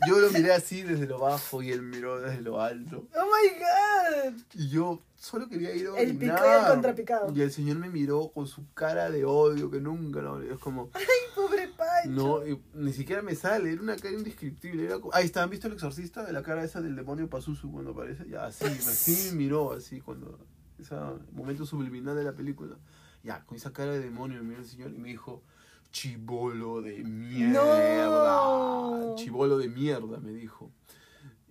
Yo 0.07 0.19
lo 0.19 0.31
miré 0.31 0.53
así 0.53 0.81
desde 0.81 1.05
lo 1.05 1.19
bajo 1.19 1.61
y 1.61 1.71
él 1.71 1.81
miró 1.81 2.19
desde 2.19 2.41
lo 2.41 2.61
alto. 2.61 3.07
Oh 3.15 3.25
my 3.25 3.49
god. 3.59 4.33
Y 4.55 4.69
yo 4.69 5.01
solo 5.15 5.47
quería 5.47 5.75
ir 5.75 5.87
a 5.87 5.99
El 5.99 6.17
picado 6.17 6.45
y 6.45 6.63
el 6.63 6.71
contrapicado. 6.71 7.33
Y 7.35 7.41
el 7.41 7.51
señor 7.51 7.77
me 7.77 7.89
miró 7.89 8.31
con 8.33 8.47
su 8.47 8.65
cara 8.73 9.11
de 9.11 9.23
odio 9.25 9.69
que 9.69 9.79
nunca 9.79 10.21
lo 10.21 10.41
Es 10.41 10.57
como, 10.57 10.89
Ay, 10.93 11.03
pobre 11.35 11.67
Pancho. 11.67 12.09
no, 12.09 12.47
y 12.47 12.59
ni 12.73 12.93
siquiera 12.93 13.21
me 13.21 13.35
sale, 13.35 13.71
era 13.71 13.81
una 13.81 13.95
cara 13.95 14.15
indescriptible. 14.15 14.85
Era 14.85 14.99
como, 14.99 15.13
ahí 15.13 15.25
está, 15.25 15.43
¿han 15.43 15.49
visto 15.49 15.67
el 15.67 15.73
exorcista? 15.73 16.23
De 16.25 16.33
la 16.33 16.41
cara 16.41 16.63
esa 16.63 16.81
del 16.81 16.95
demonio 16.95 17.29
Pazuzu 17.29 17.71
cuando 17.71 17.91
aparece. 17.91 18.27
Ya, 18.27 18.45
así, 18.45 18.65
así 18.65 19.29
me 19.29 19.37
miró, 19.37 19.73
así, 19.73 20.01
cuando, 20.01 20.39
ese 20.79 20.95
momento 21.31 21.65
subliminal 21.65 22.15
de 22.15 22.23
la 22.23 22.33
película. 22.33 22.75
Ya, 23.23 23.45
con 23.45 23.55
esa 23.55 23.71
cara 23.71 23.91
de 23.91 23.99
demonio 23.99 24.41
me 24.41 24.49
miró 24.49 24.61
el 24.61 24.67
señor 24.67 24.91
y 24.91 24.97
me 24.97 25.09
dijo, 25.09 25.43
chibolo 25.91 26.81
de 26.81 27.03
mierda. 27.03 28.05
No. 28.05 29.15
Chibolo 29.17 29.57
de 29.57 29.67
mierda, 29.69 30.19
me 30.19 30.31
dijo. 30.31 30.71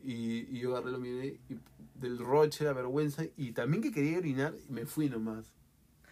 Y, 0.03 0.47
y 0.57 0.61
yo 0.61 0.75
agarré, 0.77 0.93
lo 0.93 0.99
miré, 0.99 1.39
y 1.49 1.57
del 1.95 2.19
roche, 2.19 2.65
la 2.65 2.73
vergüenza, 2.73 3.25
y 3.37 3.53
también 3.53 3.83
que 3.83 3.93
quería 3.93 4.19
orinar, 4.19 4.55
me 4.69 4.87
fui 4.87 5.09
nomás. 5.11 5.45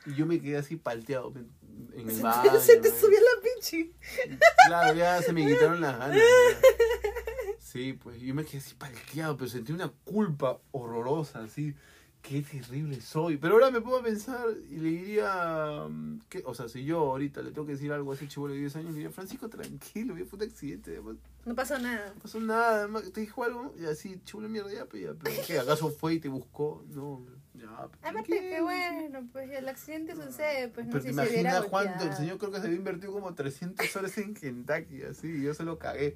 Y 0.07 0.15
yo 0.15 0.27
me 0.27 0.41
quedé 0.41 0.59
así 0.59 0.77
palteado 0.77 1.33
en 1.95 2.09
el 2.09 2.15
Se 2.15 2.23
baño. 2.23 2.53
te, 2.53 2.61
se 2.61 2.77
te 2.79 2.91
subió 2.91 3.19
la 3.19 3.43
pinche. 3.43 3.91
Claro, 4.67 4.97
ya 4.97 5.23
se 5.23 5.33
me 5.33 5.47
quitaron 5.47 5.81
las 5.81 5.99
ganas. 5.99 6.17
ya. 6.19 6.23
Sí, 7.59 7.93
pues 7.95 8.21
yo 8.21 8.35
me 8.35 8.45
quedé 8.45 8.59
así 8.59 8.75
palteado, 8.75 9.37
pero 9.37 9.51
sentí 9.51 9.73
una 9.73 9.89
culpa 10.05 10.59
horrorosa, 10.71 11.41
así. 11.43 11.75
Qué 12.29 12.43
terrible 12.43 13.01
soy. 13.01 13.39
Pero 13.39 13.55
ahora 13.55 13.71
me 13.71 13.81
pongo 13.81 13.99
a 13.99 14.03
pensar 14.03 14.47
y 14.71 14.77
le 14.77 14.91
diría. 14.91 15.87
mm, 15.89 16.21
que, 16.29 16.43
o 16.45 16.55
sea, 16.55 16.69
si 16.69 16.85
yo 16.85 16.99
ahorita 17.01 17.41
le 17.41 17.53
tengo 17.53 17.67
que 17.67 17.73
decir 17.73 17.91
algo 17.91 18.13
a 18.13 18.15
ese 18.17 18.29
chivolo 18.29 18.53
de 18.53 18.61
10 18.61 18.77
años, 18.77 18.91
le 18.91 18.97
diría, 18.97 19.11
Francisco, 19.11 19.49
tranquilo, 19.49 20.15
fue 20.29 20.39
un 20.39 20.43
accidente. 20.43 20.91
además, 20.91 21.17
No 21.47 21.55
pasó 21.55 21.79
nada. 21.79 22.13
No 22.15 22.21
pasó 22.21 22.39
nada, 22.41 22.79
además, 22.81 23.11
te 23.13 23.21
dijo 23.23 23.45
algo 23.45 23.75
y 23.81 23.87
así, 23.87 24.21
chivolo 24.25 24.47
de 24.49 24.53
mierda, 24.53 24.73
ya, 24.73 24.85
pues 24.85 25.03
ya. 25.05 25.15
Pero 25.15 25.37
¿qué? 25.47 25.59
¿Acaso 25.59 25.91
fue 25.91 26.15
y 26.15 26.21
te 26.21 26.29
buscó? 26.29 26.85
No, 26.91 27.25
ya. 27.55 27.67
pues, 27.89 27.99
Aparte 28.05 28.41
que 28.41 28.61
bueno, 28.61 29.27
pues 29.33 29.51
el 29.51 29.67
accidente 29.67 30.15
sucede, 30.15 30.69
pues 30.69 30.87
no 30.87 30.93
Pero 30.93 31.03
sé 31.05 31.09
te 31.09 31.15
si 31.15 31.21
imaginas 31.21 31.65
cuánto, 31.65 32.05
el 32.05 32.15
señor 32.15 32.37
creo 32.37 32.51
que 32.51 32.59
se 32.61 32.67
había 32.67 32.77
invertido 32.79 33.13
como 33.13 33.35
300 33.35 33.89
soles 33.89 34.19
en 34.19 34.35
Kentucky, 34.35 35.03
así, 35.05 35.29
y 35.29 35.43
yo 35.45 35.55
se 35.55 35.65
lo 35.65 35.79
cagué. 35.79 36.15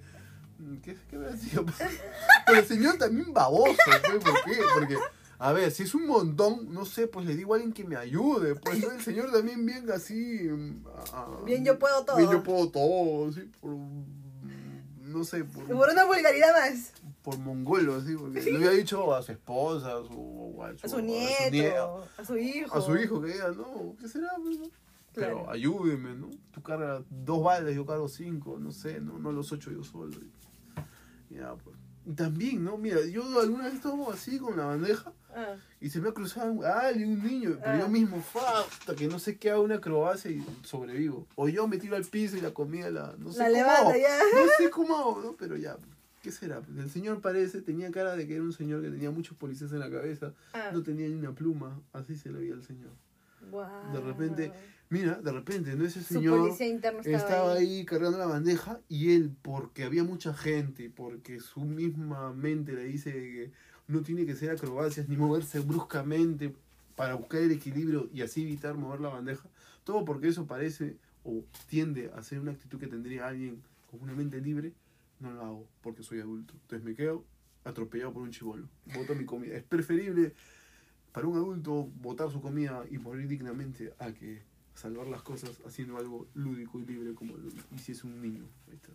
¿Qué, 0.82 0.94
qué 1.08 1.16
habrá 1.16 1.36
sido? 1.36 1.64
Pero 2.46 2.58
el 2.58 2.66
señor 2.66 2.96
también 2.98 3.32
baboso, 3.32 3.74
pues, 3.86 4.22
¿por 4.22 4.44
qué? 4.44 4.60
Porque, 4.74 4.96
a 5.44 5.52
ver, 5.52 5.72
si 5.72 5.82
es 5.82 5.92
un 5.94 6.06
montón, 6.06 6.72
no 6.72 6.84
sé, 6.84 7.08
pues 7.08 7.26
le 7.26 7.34
digo 7.34 7.52
a 7.52 7.56
alguien 7.56 7.72
que 7.72 7.82
me 7.82 7.96
ayude, 7.96 8.54
pues, 8.54 8.78
¿no? 8.80 8.92
El 8.92 9.00
señor 9.02 9.32
también 9.32 9.66
bien 9.66 9.90
así... 9.90 10.48
ah, 11.12 11.26
Bien, 11.44 11.64
yo 11.64 11.80
puedo 11.80 12.04
todo. 12.04 12.16
Bien, 12.16 12.30
yo 12.30 12.42
puedo 12.44 12.70
todo, 12.70 13.28
así, 13.28 13.40
por... 13.60 13.72
No 15.00 15.24
sé, 15.24 15.44
por, 15.44 15.64
Por 15.64 15.90
una 15.90 16.04
vulgaridad 16.04 16.52
más. 16.52 16.92
por 17.22 17.36
mongolo, 17.38 17.96
así, 17.96 18.14
porque 18.14 18.40
le 18.40 18.56
había 18.56 18.70
dicho 18.70 19.12
a 19.12 19.20
su 19.20 19.32
esposa, 19.32 19.88
a 19.98 20.04
su, 20.04 20.62
A 20.82 20.88
su 20.88 21.00
nieto, 21.00 22.06
a 22.16 22.24
su 22.24 22.36
hijo. 22.36 22.76
a 22.76 22.80
su 22.80 22.96
hijo 22.96 23.20
que 23.20 23.32
diga, 23.32 23.48
no, 23.50 23.96
¿qué 23.98 24.08
será? 24.08 24.28
pues, 24.40 24.60
no? 24.60 24.66
Pero 25.12 25.50
ayúdeme, 25.50 26.14
¿no? 26.14 26.30
Tú 26.52 26.62
cargas 26.62 27.02
dos 27.10 27.42
baldes, 27.42 27.74
yo 27.74 27.84
cargo 27.84 28.08
cinco, 28.08 28.58
no 28.60 28.70
sé, 28.70 29.00
no, 29.00 29.18
no 29.18 29.32
los 29.32 29.50
ocho 29.50 29.72
yo 29.72 29.82
solo. 29.82 30.16
Y, 31.30 31.34
ya, 31.34 31.54
pues. 31.56 31.76
También, 32.16 32.64
¿no? 32.64 32.78
Mira, 32.78 33.04
yo 33.06 33.22
alguna 33.40 33.64
vez 33.64 33.74
estaba 33.74 34.12
así 34.12 34.38
con 34.38 34.56
la 34.56 34.66
bandeja 34.66 35.12
Ah, 35.34 35.56
y 35.80 35.88
se 35.90 36.00
me 36.00 36.10
ha 36.10 36.12
cruzado 36.12 36.52
un, 36.52 36.64
alguien, 36.64 37.10
un 37.12 37.22
niño, 37.26 37.56
pero 37.60 37.72
Ah. 37.72 37.78
yo 37.80 37.88
mismo, 37.88 38.20
fa, 38.20 38.60
hasta 38.60 38.94
que 38.94 39.08
no 39.08 39.18
sé 39.18 39.38
qué 39.38 39.50
hago 39.50 39.62
una 39.62 39.76
acrobacia 39.76 40.30
y 40.30 40.44
sobrevivo. 40.62 41.26
O 41.36 41.48
yo 41.48 41.66
me 41.68 41.78
tiro 41.78 41.96
al 41.96 42.04
piso 42.04 42.36
y 42.36 42.40
la 42.40 42.52
comida 42.52 42.90
la, 42.90 43.14
no 43.18 43.32
sé 43.32 43.38
la 43.38 43.44
cómo 43.46 43.56
levanta 43.56 43.80
hago. 43.82 43.92
ya. 43.98 44.18
No 44.34 44.46
sé 44.58 44.70
cómo 44.70 44.96
hago, 44.98 45.20
¿no? 45.22 45.32
Pero 45.36 45.56
ya, 45.56 45.76
¿qué 46.22 46.30
será? 46.32 46.60
El 46.76 46.90
señor 46.90 47.20
parece, 47.20 47.62
tenía 47.62 47.90
cara 47.90 48.14
de 48.16 48.26
que 48.26 48.34
era 48.34 48.42
un 48.42 48.52
señor 48.52 48.82
que 48.82 48.90
tenía 48.90 49.10
muchos 49.10 49.36
policías 49.36 49.72
en 49.72 49.78
la 49.80 49.90
cabeza, 49.90 50.32
Ah, 50.52 50.70
no 50.72 50.82
tenía 50.82 51.08
ni 51.08 51.14
una 51.14 51.32
pluma, 51.34 51.80
así 51.92 52.16
se 52.16 52.30
le 52.30 52.38
veía 52.40 52.54
al 52.54 52.62
señor. 52.64 52.90
guau. 53.50 53.92
De 53.92 54.00
repente, 54.00 54.52
Mira, 54.90 55.14
de 55.22 55.32
repente, 55.32 55.74
¿no? 55.74 55.86
Ese 55.86 56.02
Su 56.02 56.12
señor 56.16 56.50
estaba, 56.50 57.00
estaba 57.00 57.52
ahí 57.54 57.82
cargando 57.86 58.18
la 58.18 58.26
bandeja 58.26 58.78
y 58.90 59.14
él, 59.14 59.34
porque 59.40 59.84
había 59.84 60.04
mucha 60.04 60.34
gente, 60.34 60.90
porque 60.94 61.40
su 61.40 61.60
misma 61.62 62.34
mente 62.34 62.72
le 62.74 62.84
dice 62.84 63.10
que 63.10 63.52
no 63.88 64.02
tiene 64.02 64.26
que 64.26 64.34
ser 64.34 64.50
acrobacias 64.50 65.08
ni 65.08 65.16
moverse 65.16 65.60
bruscamente 65.60 66.54
para 66.96 67.14
buscar 67.14 67.40
el 67.40 67.52
equilibrio 67.52 68.08
y 68.12 68.22
así 68.22 68.42
evitar 68.42 68.74
mover 68.74 69.00
la 69.00 69.08
bandeja, 69.08 69.48
todo 69.84 70.04
porque 70.04 70.28
eso 70.28 70.46
parece 70.46 70.96
o 71.24 71.44
tiende 71.68 72.10
a 72.14 72.22
ser 72.22 72.40
una 72.40 72.52
actitud 72.52 72.78
que 72.78 72.86
tendría 72.86 73.26
alguien 73.28 73.62
con 73.90 74.00
una 74.00 74.14
mente 74.14 74.40
libre, 74.40 74.72
no 75.20 75.32
lo 75.32 75.42
hago 75.42 75.68
porque 75.82 76.02
soy 76.02 76.20
adulto. 76.20 76.54
Entonces 76.54 76.84
me 76.84 76.94
quedo 76.94 77.24
atropellado 77.64 78.12
por 78.12 78.22
un 78.22 78.30
chivolo. 78.30 78.68
Voto 78.94 79.14
mi 79.14 79.24
comida. 79.24 79.56
Es 79.56 79.62
preferible 79.62 80.34
para 81.12 81.26
un 81.26 81.36
adulto 81.36 81.88
votar 82.00 82.30
su 82.30 82.40
comida 82.40 82.84
y 82.90 82.98
morir 82.98 83.28
dignamente 83.28 83.92
a 83.98 84.12
que 84.12 84.42
salvar 84.74 85.06
las 85.06 85.22
cosas 85.22 85.60
haciendo 85.66 85.98
algo 85.98 86.26
lúdico 86.34 86.80
y 86.80 86.86
libre 86.86 87.14
como 87.14 87.36
lo 87.36 87.48
hiciese 87.74 88.06
un 88.06 88.20
niño. 88.20 88.44
Ahí 88.68 88.74
está. 88.74 88.92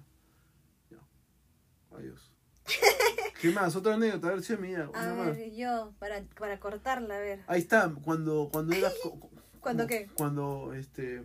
Ya. 0.89 1.98
Adiós. 1.98 2.32
¿Qué 3.41 3.51
más? 3.51 3.75
Otra 3.75 3.94
anécdota, 3.96 4.27
a 4.27 4.32
ver 4.32 4.44
si 4.44 4.53
es 4.53 4.60
mía. 4.60 4.89
A 4.94 5.00
Una 5.00 5.13
más. 5.13 5.38
ver, 5.38 5.51
yo, 5.53 5.94
para, 6.00 6.24
para 6.39 6.60
cortarla, 6.60 7.17
a 7.17 7.20
ver. 7.20 7.44
Ahí 7.48 7.62
está, 7.62 7.91
cuando, 8.03 8.50
cuando 8.51 8.75
co- 9.03 9.29
¿Cuándo 9.60 9.86
qué? 9.88 10.08
Cuando, 10.15 10.74
este. 10.74 11.24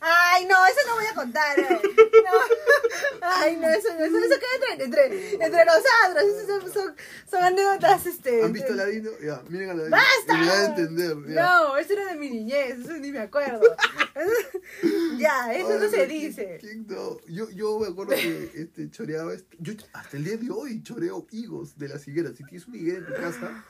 Ay, 0.00 0.46
no, 0.46 0.54
eso 0.66 0.78
no 0.86 0.94
voy 0.94 1.06
a 1.06 1.14
contar. 1.14 1.58
eh. 1.58 1.80
No. 2.24 3.18
Ay, 3.22 3.56
no, 3.56 3.68
eso, 3.68 3.88
eso, 3.88 4.18
eso 4.18 4.34
queda 4.40 4.72
entre, 4.72 4.84
entre, 4.84 5.32
entre 5.44 5.64
nosotros. 5.64 6.24
Eso 6.24 6.46
son, 6.46 6.72
son, 6.72 6.96
son 7.28 7.42
anécdotas, 7.42 8.06
este. 8.06 8.42
¿Han 8.44 8.52
visto 8.52 8.68
entre- 8.70 8.82
Aladino? 8.84 9.10
Ya, 9.20 9.42
miren 9.48 9.70
Aladino. 9.70 9.96
¡Basta! 9.96 10.34
Y 10.34 10.36
me 10.40 10.46
van 10.46 10.58
a 10.60 10.64
entender. 10.66 11.16
Ya. 11.34 11.42
No, 11.42 11.76
eso 11.76 11.92
era 11.94 12.06
de 12.12 12.16
mi 12.16 12.30
niñez, 12.30 12.78
eso 12.78 12.92
ni 12.92 13.10
me 13.10 13.18
acuerdo. 13.20 13.60
ya, 15.18 15.52
eso 15.52 15.78
no 15.78 15.88
se 15.88 16.06
¿quién- 16.06 16.08
dice. 16.08 16.58
quién 16.60 16.86
no? 16.86 17.18
Yo, 17.26 17.50
yo 17.50 17.78
me 17.80 17.88
acuerdo 17.88 18.12
que 18.14 18.50
este, 18.54 18.90
choreaba. 18.90 19.34
Este, 19.34 19.56
yo 19.58 19.72
hasta 19.92 20.16
el 20.16 20.24
día 20.24 20.36
de 20.36 20.50
hoy 20.50 20.82
choreo 20.82 21.26
higos 21.30 21.76
de 21.78 21.88
las 21.88 22.06
higueras. 22.06 22.36
Si 22.36 22.44
tienes 22.44 22.66
una 22.68 22.76
higuera 22.76 22.98
en 22.98 23.06
tu 23.06 23.14
casa 23.14 23.64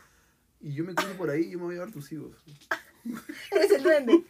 y 0.61 0.75
yo 0.75 0.85
me 0.85 0.95
cruzo 0.95 1.15
por 1.17 1.31
ahí, 1.31 1.51
yo 1.51 1.59
me 1.59 1.65
voy 1.65 1.75
a 1.75 1.79
llevar 1.79 1.93
tus 1.93 2.11
higos. 2.13 2.37
Eres 3.53 3.71
el 3.73 3.83
duende. 3.83 4.25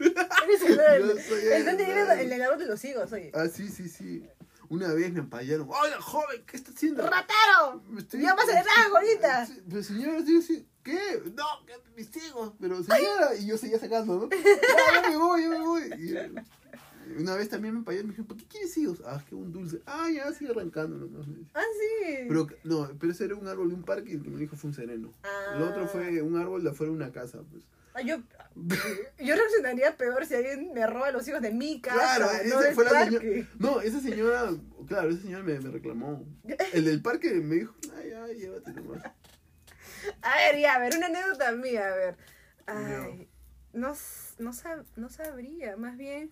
Eres 0.45 0.63
el 0.63 0.77
duende. 0.77 1.23
Soy 1.23 1.41
El 1.41 1.53
el 1.53 1.65
duende 1.65 1.85
vive 1.85 2.23
en 2.23 2.33
el 2.33 2.43
árbol 2.43 2.59
de 2.59 2.67
los 2.67 2.85
higos, 2.85 3.13
oye. 3.13 3.31
Ah, 3.35 3.47
sí, 3.53 3.69
sí, 3.69 3.89
sí. 3.89 4.25
Una 4.71 4.93
vez 4.93 5.11
me 5.13 5.21
ampallaron. 5.21 5.67
¡Oiga, 5.71 5.99
joven! 6.01 6.45
¿Qué 6.47 6.57
está 6.59 6.71
haciendo? 6.73 7.03
¡Ratero! 7.03 7.83
Estoy- 7.97 8.21
Ya 8.21 8.35
vas 8.35 8.45
a 8.49 8.63
trabajo 8.63 8.97
ahorita. 8.99 9.47
Sí, 9.47 9.63
Pero 9.69 9.83
señora, 9.83 10.19
estoy 10.19 10.37
así, 10.39 10.69
¿qué? 10.85 11.23
No, 11.35 11.45
que 11.67 11.73
mis 11.97 12.15
hijos. 12.19 12.53
Pero 12.61 12.83
señora, 12.83 13.35
y 13.35 13.47
yo 13.47 13.57
seguía 13.57 13.79
sacando, 13.79 14.19
¿no? 14.19 14.29
Ya, 14.31 15.03
ya 15.03 15.09
me 15.11 15.17
voy, 15.17 15.43
ya 15.43 15.49
me 15.49 15.59
voy. 15.61 15.83
Y, 15.99 16.15
una 17.19 17.35
vez 17.37 17.49
también 17.49 17.75
me 17.75 17.79
ampallaron 17.81 18.07
y 18.07 18.09
me 18.09 18.13
dijeron, 18.13 18.27
¿por 18.29 18.37
qué 18.37 18.45
quieres 18.47 18.77
hijos? 18.79 19.03
Ah, 19.07 19.17
es 19.21 19.25
que 19.25 19.35
un 19.35 19.53
dulce. 19.53 19.81
Ah, 19.87 20.09
ya, 20.15 20.33
sigue 20.33 20.51
arrancando. 20.51 20.97
nomás. 20.97 21.27
Ah, 21.55 21.63
sí. 21.73 22.25
Pero, 22.29 22.47
no, 22.65 22.91
pero 22.99 23.13
ese 23.13 23.25
era 23.25 23.35
un 23.35 23.47
árbol 23.49 23.69
de 23.69 23.75
un 23.75 23.83
parque 23.85 24.11
y 24.11 24.15
el 24.15 24.23
que 24.23 24.31
me 24.31 24.39
dijo 24.39 24.57
fue 24.57 24.69
un 24.71 24.75
sereno. 24.75 25.13
El 25.55 25.63
otro 25.63 25.85
Ah. 25.85 25.89
fue 25.89 26.21
un 26.23 26.37
árbol 26.37 26.63
de 26.65 26.71
afuera 26.71 26.91
de 26.91 26.97
una 26.97 27.13
casa, 27.13 27.39
pues. 27.51 27.65
Ah, 27.95 28.03
Yo, 28.03 28.19
yo 29.19 29.35
reaccionaría 29.35 29.97
peor 29.97 30.25
si 30.27 30.35
alguien 30.35 30.73
me 30.73 30.87
roba 30.87 31.11
los 31.11 31.27
hijos 31.27 31.41
de 31.41 31.51
mi 31.53 31.81
casa. 31.81 31.97
Claro, 31.99 32.27
no 32.27 32.41
esa 32.41 32.61
del 32.61 32.75
fue 32.75 32.85
la 32.85 33.05
señora. 33.05 33.25
No, 33.59 33.81
esa 33.81 34.01
señora, 34.01 34.51
claro, 34.87 35.11
esa 35.11 35.23
señora 35.23 35.43
me, 35.43 35.59
me 35.59 35.71
reclamó. 35.71 36.25
El 36.73 36.85
del 36.85 37.03
parque 37.03 37.31
me 37.35 37.57
dijo, 37.57 37.75
ay, 37.97 38.13
ay, 38.13 38.35
llévate 38.39 38.73
nomás. 38.73 39.03
A 40.23 40.37
ver, 40.37 40.61
ya, 40.61 40.75
a 40.75 40.79
ver, 40.79 40.97
una 40.97 41.07
anécdota 41.07 41.51
mía, 41.53 41.89
a 41.93 41.97
ver. 41.97 42.17
Ay, 42.67 43.29
no, 43.73 43.89
no, 44.39 44.53
sab- 44.53 44.85
no 44.97 45.09
sabría, 45.09 45.77
más 45.77 45.97
bien. 45.97 46.31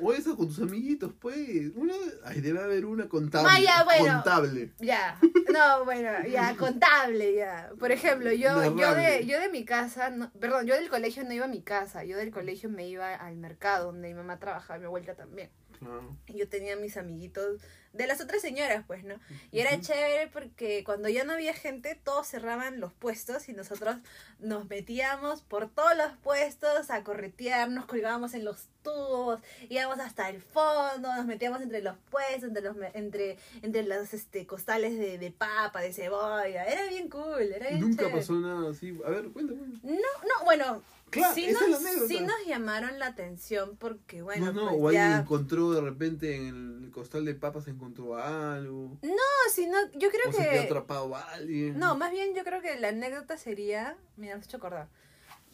O 0.00 0.12
eso 0.12 0.36
con 0.36 0.48
tus 0.48 0.60
amiguitos, 0.60 1.12
pues. 1.18 1.72
Una, 1.74 1.94
ay, 2.24 2.40
debe 2.40 2.60
haber 2.60 2.84
una 2.84 3.08
contable. 3.08 3.48
Ah, 3.52 3.60
ya, 3.60 3.84
bueno. 3.84 4.14
Contable. 4.14 4.72
Ya, 4.78 5.18
no, 5.52 5.84
bueno, 5.84 6.10
ya, 6.28 6.56
contable, 6.56 7.34
ya. 7.34 7.70
Por 7.78 7.92
ejemplo, 7.92 8.32
yo, 8.32 8.76
yo, 8.76 8.94
de, 8.94 9.26
yo 9.26 9.40
de 9.40 9.48
mi 9.48 9.64
casa, 9.64 10.10
no, 10.10 10.30
perdón, 10.32 10.66
yo 10.66 10.74
del 10.74 10.88
colegio 10.88 11.24
no 11.24 11.32
iba 11.32 11.44
a 11.44 11.48
mi 11.48 11.62
casa, 11.62 12.04
yo 12.04 12.16
del 12.16 12.30
colegio 12.30 12.68
me 12.68 12.88
iba 12.88 13.14
al 13.14 13.36
mercado 13.36 13.86
donde 13.86 14.08
mi 14.08 14.14
mamá 14.14 14.38
trabajaba, 14.38 14.78
mi 14.78 14.86
abuelita 14.86 15.14
también. 15.14 15.50
Claro. 15.78 16.16
Yo 16.28 16.48
tenía 16.48 16.76
mis 16.76 16.96
amiguitos 16.96 17.60
de 17.92 18.06
las 18.06 18.20
otras 18.20 18.42
señoras, 18.42 18.84
pues, 18.86 19.02
¿no? 19.04 19.14
Y 19.50 19.60
era 19.60 19.72
Ujú. 19.72 19.80
chévere 19.82 20.28
porque 20.28 20.84
cuando 20.84 21.08
ya 21.08 21.24
no 21.24 21.32
había 21.32 21.54
gente, 21.54 21.94
todos 22.02 22.26
cerraban 22.26 22.80
los 22.80 22.92
puestos 22.92 23.48
y 23.48 23.54
nosotros 23.54 23.96
nos 24.38 24.68
metíamos 24.68 25.42
por 25.42 25.70
todos 25.70 25.96
los 25.96 26.12
puestos 26.18 26.90
a 26.90 27.02
corretear, 27.02 27.70
nos 27.70 27.86
colgábamos 27.86 28.34
en 28.34 28.44
los 28.44 28.66
tubos, 28.82 29.40
íbamos 29.68 29.98
hasta 30.00 30.28
el 30.28 30.40
fondo, 30.42 31.14
nos 31.16 31.26
metíamos 31.26 31.62
entre 31.62 31.80
los 31.82 31.96
puestos, 32.10 32.44
entre 32.44 32.62
los 32.62 32.76
entre, 32.94 33.38
entre 33.62 33.82
los 33.84 34.12
este, 34.14 34.46
costales 34.46 34.98
de, 34.98 35.16
de 35.18 35.30
papa, 35.30 35.80
de 35.80 35.92
cebolla. 35.92 36.64
Era 36.66 36.84
bien 36.88 37.08
cool, 37.08 37.40
era 37.52 37.68
bien 37.68 37.80
nunca 37.80 38.02
chévere. 38.04 38.18
pasó 38.18 38.34
nada 38.34 38.70
así. 38.70 38.98
A 39.04 39.10
ver, 39.10 39.28
cuéntame. 39.30 39.60
No, 39.82 39.92
no, 39.94 40.44
bueno, 40.44 40.82
Claro, 41.10 41.34
sí, 41.34 41.44
esa 41.46 41.64
es 41.64 41.70
la 41.70 41.78
nos, 41.78 41.86
anécdota. 41.86 42.08
sí 42.08 42.20
nos 42.20 42.46
llamaron 42.46 42.98
la 42.98 43.06
atención 43.06 43.76
porque, 43.76 44.22
bueno, 44.22 44.46
no, 44.46 44.52
no, 44.52 44.68
pues 44.70 44.80
o 44.80 44.88
alguien 44.88 45.10
ya... 45.10 45.18
encontró 45.20 45.72
de 45.72 45.80
repente 45.80 46.36
en 46.36 46.84
el 46.84 46.90
costal 46.90 47.24
de 47.24 47.34
papas 47.34 47.68
encontró 47.68 48.16
algo. 48.16 48.98
No, 49.02 49.52
sino, 49.52 49.76
yo 49.94 50.10
creo 50.10 50.28
o 50.28 50.32
se 50.32 50.38
quedó 50.38 50.50
que... 50.50 50.58
atrapado 50.60 51.14
a 51.16 51.22
alguien. 51.32 51.78
No, 51.78 51.96
más 51.96 52.10
bien 52.10 52.34
yo 52.34 52.44
creo 52.44 52.60
que 52.60 52.78
la 52.78 52.88
anécdota 52.88 53.36
sería, 53.36 53.96
mira, 54.16 54.34
me 54.34 54.40
has 54.40 54.46
hecho 54.46 54.58
acordar. 54.58 54.88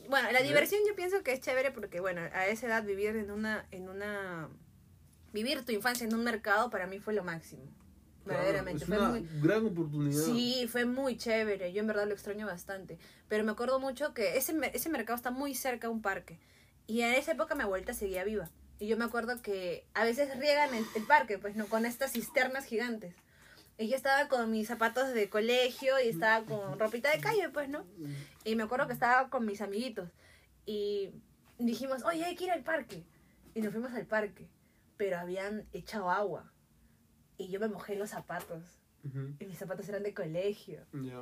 Bueno, 0.09 0.31
la 0.33 0.41
ver. 0.41 0.49
diversión 0.49 0.81
yo 0.87 0.95
pienso 0.95 1.23
que 1.23 1.33
es 1.33 1.41
chévere 1.41 1.71
porque, 1.71 2.01
bueno, 2.01 2.21
a 2.21 2.47
esa 2.47 2.67
edad 2.67 2.85
vivir 2.85 3.17
en 3.17 3.31
una, 3.31 3.67
en 3.71 3.89
una, 3.89 4.49
vivir 5.33 5.65
tu 5.65 5.73
infancia 5.73 6.07
en 6.07 6.15
un 6.15 6.25
mercado 6.25 6.71
para 6.71 6.87
mí 6.87 6.99
fue 6.99 7.15
lo 7.15 7.25
máximo. 7.25 7.63
Claro, 8.25 8.39
Verdaderamente, 8.41 8.85
Es 8.85 8.89
fue 8.89 8.99
una 8.99 9.09
muy, 9.11 9.29
gran 9.43 9.67
oportunidad. 9.67 10.23
Sí, 10.25 10.67
fue 10.69 10.85
muy 10.85 11.17
chévere. 11.17 11.73
Yo 11.73 11.81
en 11.81 11.87
verdad 11.87 12.07
lo 12.07 12.15
extraño 12.15 12.47
bastante. 12.47 12.99
Pero 13.29 13.45
me 13.45 13.53
acuerdo 13.53 13.79
mucho 13.81 14.15
que 14.15 14.37
ese, 14.37 14.55
ese 14.73 14.89
mercado 14.89 15.17
está 15.17 15.31
muy 15.31 15.55
cerca 15.55 15.89
a 15.89 15.91
un 15.91 16.03
parque. 16.03 16.39
Y 16.87 17.03
en 17.03 17.15
esa 17.15 17.33
época 17.33 17.55
mi 17.55 17.63
abuelita 17.63 17.93
seguía 17.93 18.25
viva. 18.25 18.51
Y 18.79 18.87
yo 18.87 18.97
me 18.97 19.05
acuerdo 19.05 19.41
que 19.41 19.87
a 19.95 20.05
veces 20.05 20.37
riegan 20.39 20.75
el, 20.75 20.85
el 20.97 21.03
parque, 21.05 21.39
pues 21.39 21.55
no, 21.55 21.67
con 21.67 21.87
estas 21.87 22.13
cisternas 22.13 22.65
gigantes. 22.65 23.15
Y 23.77 23.89
yo 23.89 23.97
estaba 23.97 24.29
con 24.29 24.51
mis 24.51 24.69
zapatos 24.69 25.13
de 25.13 25.29
colegio 25.29 25.99
y 26.01 26.09
estaba 26.09 26.45
con 26.47 26.79
ropita 26.79 27.11
de 27.11 27.21
calle, 27.21 27.49
pues, 27.49 27.69
¿no? 27.69 27.85
Y 28.45 28.55
me 28.55 28.63
acuerdo 28.63 28.87
que 28.87 28.93
estaba 28.93 29.29
con 29.31 29.45
mis 29.47 29.61
amiguitos. 29.61 30.11
Y 30.65 31.11
dijimos, 31.59 32.05
oye, 32.05 32.25
hay 32.25 32.37
que 32.37 32.45
ir 32.45 32.53
al 32.53 32.63
parque. 32.63 33.05
Y 33.53 33.61
nos 33.61 33.73
fuimos 33.73 33.93
al 33.93 34.07
parque. 34.07 34.49
Pero 34.97 35.19
habían 35.19 35.67
echado 35.73 36.09
agua. 36.11 36.53
Y 37.39 37.49
yo 37.49 37.61
me 37.61 37.69
mojé 37.69 37.97
los 37.97 38.11
zapatos. 38.11 38.63
Ujú, 39.05 39.35
Y 39.39 39.47
mis 39.47 39.59
zapatos 39.59 39.89
eran 39.89 40.03
de 40.03 40.15
colegio. 40.15 40.85
Ya. 40.93 41.21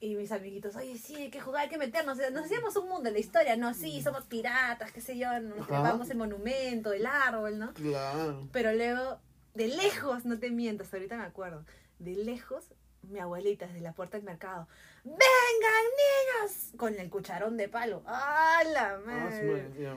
Y 0.00 0.16
mis 0.16 0.32
amiguitos, 0.32 0.74
oye, 0.74 0.98
sí, 0.98 1.14
hay 1.14 1.30
que 1.30 1.40
jugar, 1.40 1.62
hay 1.62 1.68
que 1.68 1.78
meternos. 1.78 2.18
Nos 2.32 2.44
hacíamos 2.46 2.74
un 2.76 2.88
mundo 2.88 3.08
en 3.08 3.14
la 3.14 3.20
historia, 3.20 3.56
¿no? 3.56 3.72
Sí, 3.72 4.02
somos 4.02 4.24
piratas, 4.24 4.90
qué 4.90 5.00
sé 5.00 5.16
yo, 5.16 5.28
nos 5.40 5.64
trepamos 5.66 6.10
el 6.10 6.16
monumento, 6.18 6.92
el 6.92 7.06
árbol, 7.06 7.58
¿no? 7.58 7.72
Claro. 7.74 8.48
Pero 8.52 8.72
luego, 8.72 9.20
de 9.54 9.68
lejos, 9.68 10.24
no 10.24 10.38
te 10.40 10.50
mientas, 10.50 10.92
ahorita 10.92 11.16
me 11.16 11.22
acuerdo, 11.22 11.64
de 12.00 12.16
lejos, 12.16 12.66
mi 13.02 13.20
abuelita 13.20 13.66
desde 13.68 13.80
la 13.80 13.92
puerta 13.92 14.16
del 14.16 14.26
mercado, 14.26 14.66
¡vengan, 15.04 15.84
niños! 16.02 16.72
Con 16.76 16.94
el 16.98 17.08
cucharón 17.08 17.56
de 17.56 17.68
palo. 17.68 18.02
¡Ah, 18.06 18.60
la 18.72 18.94
Ah, 18.94 19.00
madre! 19.06 19.70
ya. 19.78 19.96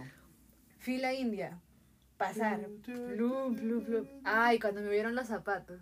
Fila 0.77 1.13
india. 1.13 1.59
Pasar. 2.17 2.67
Ay, 4.23 4.59
cuando 4.59 4.81
me 4.81 4.89
vieron 4.89 5.15
los 5.15 5.27
zapatos. 5.27 5.79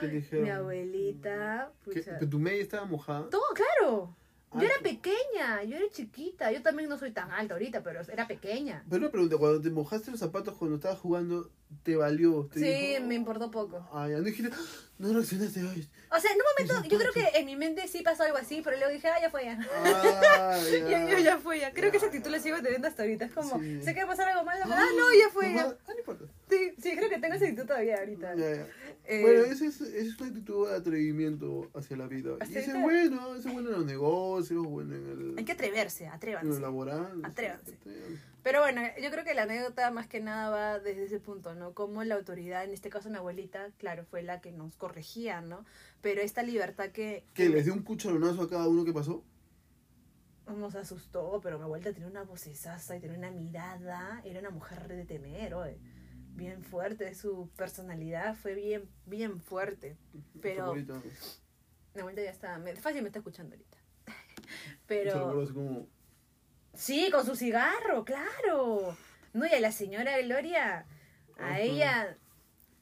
¿Qué 0.00 0.08
dijeron? 0.08 0.44
Mi 0.44 0.50
abuelita, 0.50 1.72
¿Qué? 1.84 1.92
pucha. 1.92 2.16
¿Pero 2.18 2.30
tu 2.30 2.38
media 2.38 2.62
estaba 2.62 2.84
mojada? 2.84 3.28
Todo, 3.30 3.42
claro. 3.54 4.16
Yo 4.54 4.62
era 4.62 4.74
pequeña, 4.82 5.62
yo 5.62 5.76
era 5.76 5.88
chiquita. 5.90 6.50
Yo 6.50 6.62
también 6.62 6.88
no 6.88 6.98
soy 6.98 7.12
tan 7.12 7.30
alta 7.30 7.54
ahorita, 7.54 7.82
pero 7.82 8.00
era 8.00 8.26
pequeña. 8.26 8.84
Pero 8.88 9.02
una 9.02 9.10
pregunta, 9.12 9.36
cuando 9.38 9.60
te 9.60 9.70
mojaste 9.70 10.10
los 10.10 10.18
zapatos 10.18 10.56
cuando 10.56 10.76
estabas 10.76 10.98
jugando, 10.98 11.50
¿te 11.82 11.96
valió? 11.96 12.48
¿Te 12.52 12.60
Sí, 12.60 12.64
dijo? 12.94 13.06
me 13.06 13.14
importó 13.14 13.50
poco. 13.50 13.88
Ah, 13.92 14.08
ya, 14.08 14.16
no 14.18 14.22
dijiste, 14.24 14.50
"Ah, 14.52 14.58
no 14.98 15.12
reaccionaste, 15.12 15.60
ay. 15.60 15.88
O 16.12 16.18
sea, 16.20 16.30
en 16.32 16.36
un 16.38 16.42
momento, 16.72 16.88
yo 16.88 16.98
creo 16.98 17.12
que 17.12 17.38
en 17.38 17.46
mi 17.46 17.56
mente 17.56 17.86
sí 17.88 18.02
pasó 18.02 18.24
algo 18.24 18.36
así, 18.36 18.60
pero 18.62 18.76
luego 18.76 18.92
dije, 18.92 19.08
ah, 19.08 19.20
ya 19.20 19.30
fue 19.30 19.44
ya. 19.44 19.58
Ah, 19.84 20.58
Ya, 20.90 21.08
ya, 21.08 21.18
ya 21.20 21.38
fue 21.38 21.60
ya. 21.60 21.72
Creo 21.72 21.90
que 21.90 21.96
esa 21.98 22.06
actitud 22.06 22.30
la 22.30 22.38
sigo 22.40 22.60
teniendo 22.62 22.88
hasta 22.88 23.02
ahorita. 23.02 23.24
Es 23.26 23.32
como, 23.32 23.58
Sí. 23.60 23.80
sé 23.82 23.94
que 23.94 24.00
va 24.00 24.04
a 24.06 24.08
pasar 24.08 24.28
algo 24.28 24.44
malo. 24.44 24.64
Ah, 24.66 24.86
no, 24.96 25.14
ya 25.14 25.30
fue 25.32 25.54
ya. 25.54 25.62
Ah, 25.68 25.76
no 25.92 25.98
importa. 25.98 26.24
Sí, 26.50 26.72
sí, 26.82 26.96
creo 26.96 27.08
que 27.08 27.18
tengo 27.18 27.34
esa 27.34 27.44
actitud 27.44 27.66
todavía 27.66 27.98
ahorita. 27.98 28.34
Ya, 28.34 28.54
ya. 28.56 28.66
Eh, 29.06 29.22
Bueno, 29.22 29.44
esa 29.44 29.64
es, 29.64 29.80
esa 29.80 29.96
es 29.98 30.20
una 30.20 30.28
actitud 30.30 30.68
de 30.68 30.76
atrevimiento 30.76 31.70
hacia 31.74 31.96
la 31.96 32.06
vida. 32.06 32.32
Y 32.48 32.56
es 32.56 32.80
bueno, 32.80 33.34
ese 33.36 33.48
es 33.48 33.54
bueno 33.54 33.70
en 33.70 33.76
los 33.76 33.86
negocios, 33.86 34.64
bueno 34.66 34.94
en 34.96 35.06
el, 35.08 35.38
Hay 35.38 35.44
que 35.44 35.52
atreverse, 35.52 36.04
en 36.04 36.10
lo 36.10 36.16
atrévanse. 36.16 36.60
laboral. 36.60 37.20
Atrévanse. 37.24 37.74
Atrévanse. 37.74 38.30
Pero 38.42 38.60
bueno, 38.60 38.80
yo 39.02 39.10
creo 39.10 39.22
que 39.22 39.34
la 39.34 39.42
anécdota 39.42 39.90
más 39.90 40.06
que 40.08 40.18
nada 40.20 40.48
va 40.48 40.78
desde 40.78 41.04
ese 41.04 41.20
punto, 41.20 41.54
¿no? 41.54 41.59
Como 41.74 42.02
la 42.04 42.16
autoridad, 42.16 42.64
en 42.64 42.72
este 42.72 42.90
caso 42.90 43.10
mi 43.10 43.16
abuelita, 43.16 43.70
claro, 43.78 44.04
fue 44.04 44.22
la 44.22 44.40
que 44.40 44.52
nos 44.52 44.76
corregía, 44.76 45.40
¿no? 45.40 45.64
Pero 46.00 46.20
esta 46.22 46.42
libertad 46.42 46.90
que, 46.90 47.24
¿Qué? 47.34 47.48
¿Les 47.48 47.64
dio 47.64 47.74
un 47.74 47.82
cucharonazo 47.82 48.42
a 48.42 48.48
cada 48.48 48.68
uno 48.68 48.84
que 48.84 48.92
pasó? 48.92 49.24
nos 50.56 50.74
asustó, 50.74 51.40
pero 51.42 51.58
mi 51.58 51.64
abuelita 51.64 51.92
tenía 51.92 52.08
una 52.08 52.24
vocesaza 52.24 52.96
y 52.96 53.00
tenía 53.00 53.18
una 53.18 53.30
mirada, 53.30 54.20
era 54.24 54.40
una 54.40 54.50
mujer 54.50 54.88
de 54.88 55.04
temer, 55.04 55.54
oye. 55.54 55.78
Bien 56.32 56.62
fuerte, 56.62 57.14
su 57.14 57.50
personalidad 57.56 58.34
fue 58.34 58.54
bien, 58.54 58.88
bien 59.04 59.40
fuerte. 59.40 59.96
Pero-. 60.40 60.74
Mi 60.74 62.00
abuelita 62.00 62.22
ya 62.22 62.30
está, 62.30 62.58
me, 62.58 62.74
fácil 62.76 63.02
me 63.02 63.08
está 63.08 63.18
escuchando 63.18 63.54
ahorita. 63.54 63.76
Pero 64.86 65.44
como, 65.52 65.86
sí, 66.72 67.10
con 67.10 67.26
su 67.26 67.36
cigarro, 67.36 68.04
claro. 68.04 68.96
No, 69.32 69.46
y 69.46 69.50
a 69.50 69.60
la 69.60 69.72
señora 69.72 70.18
Gloria, 70.22 70.86
a 71.42 71.60
ella 71.60 72.16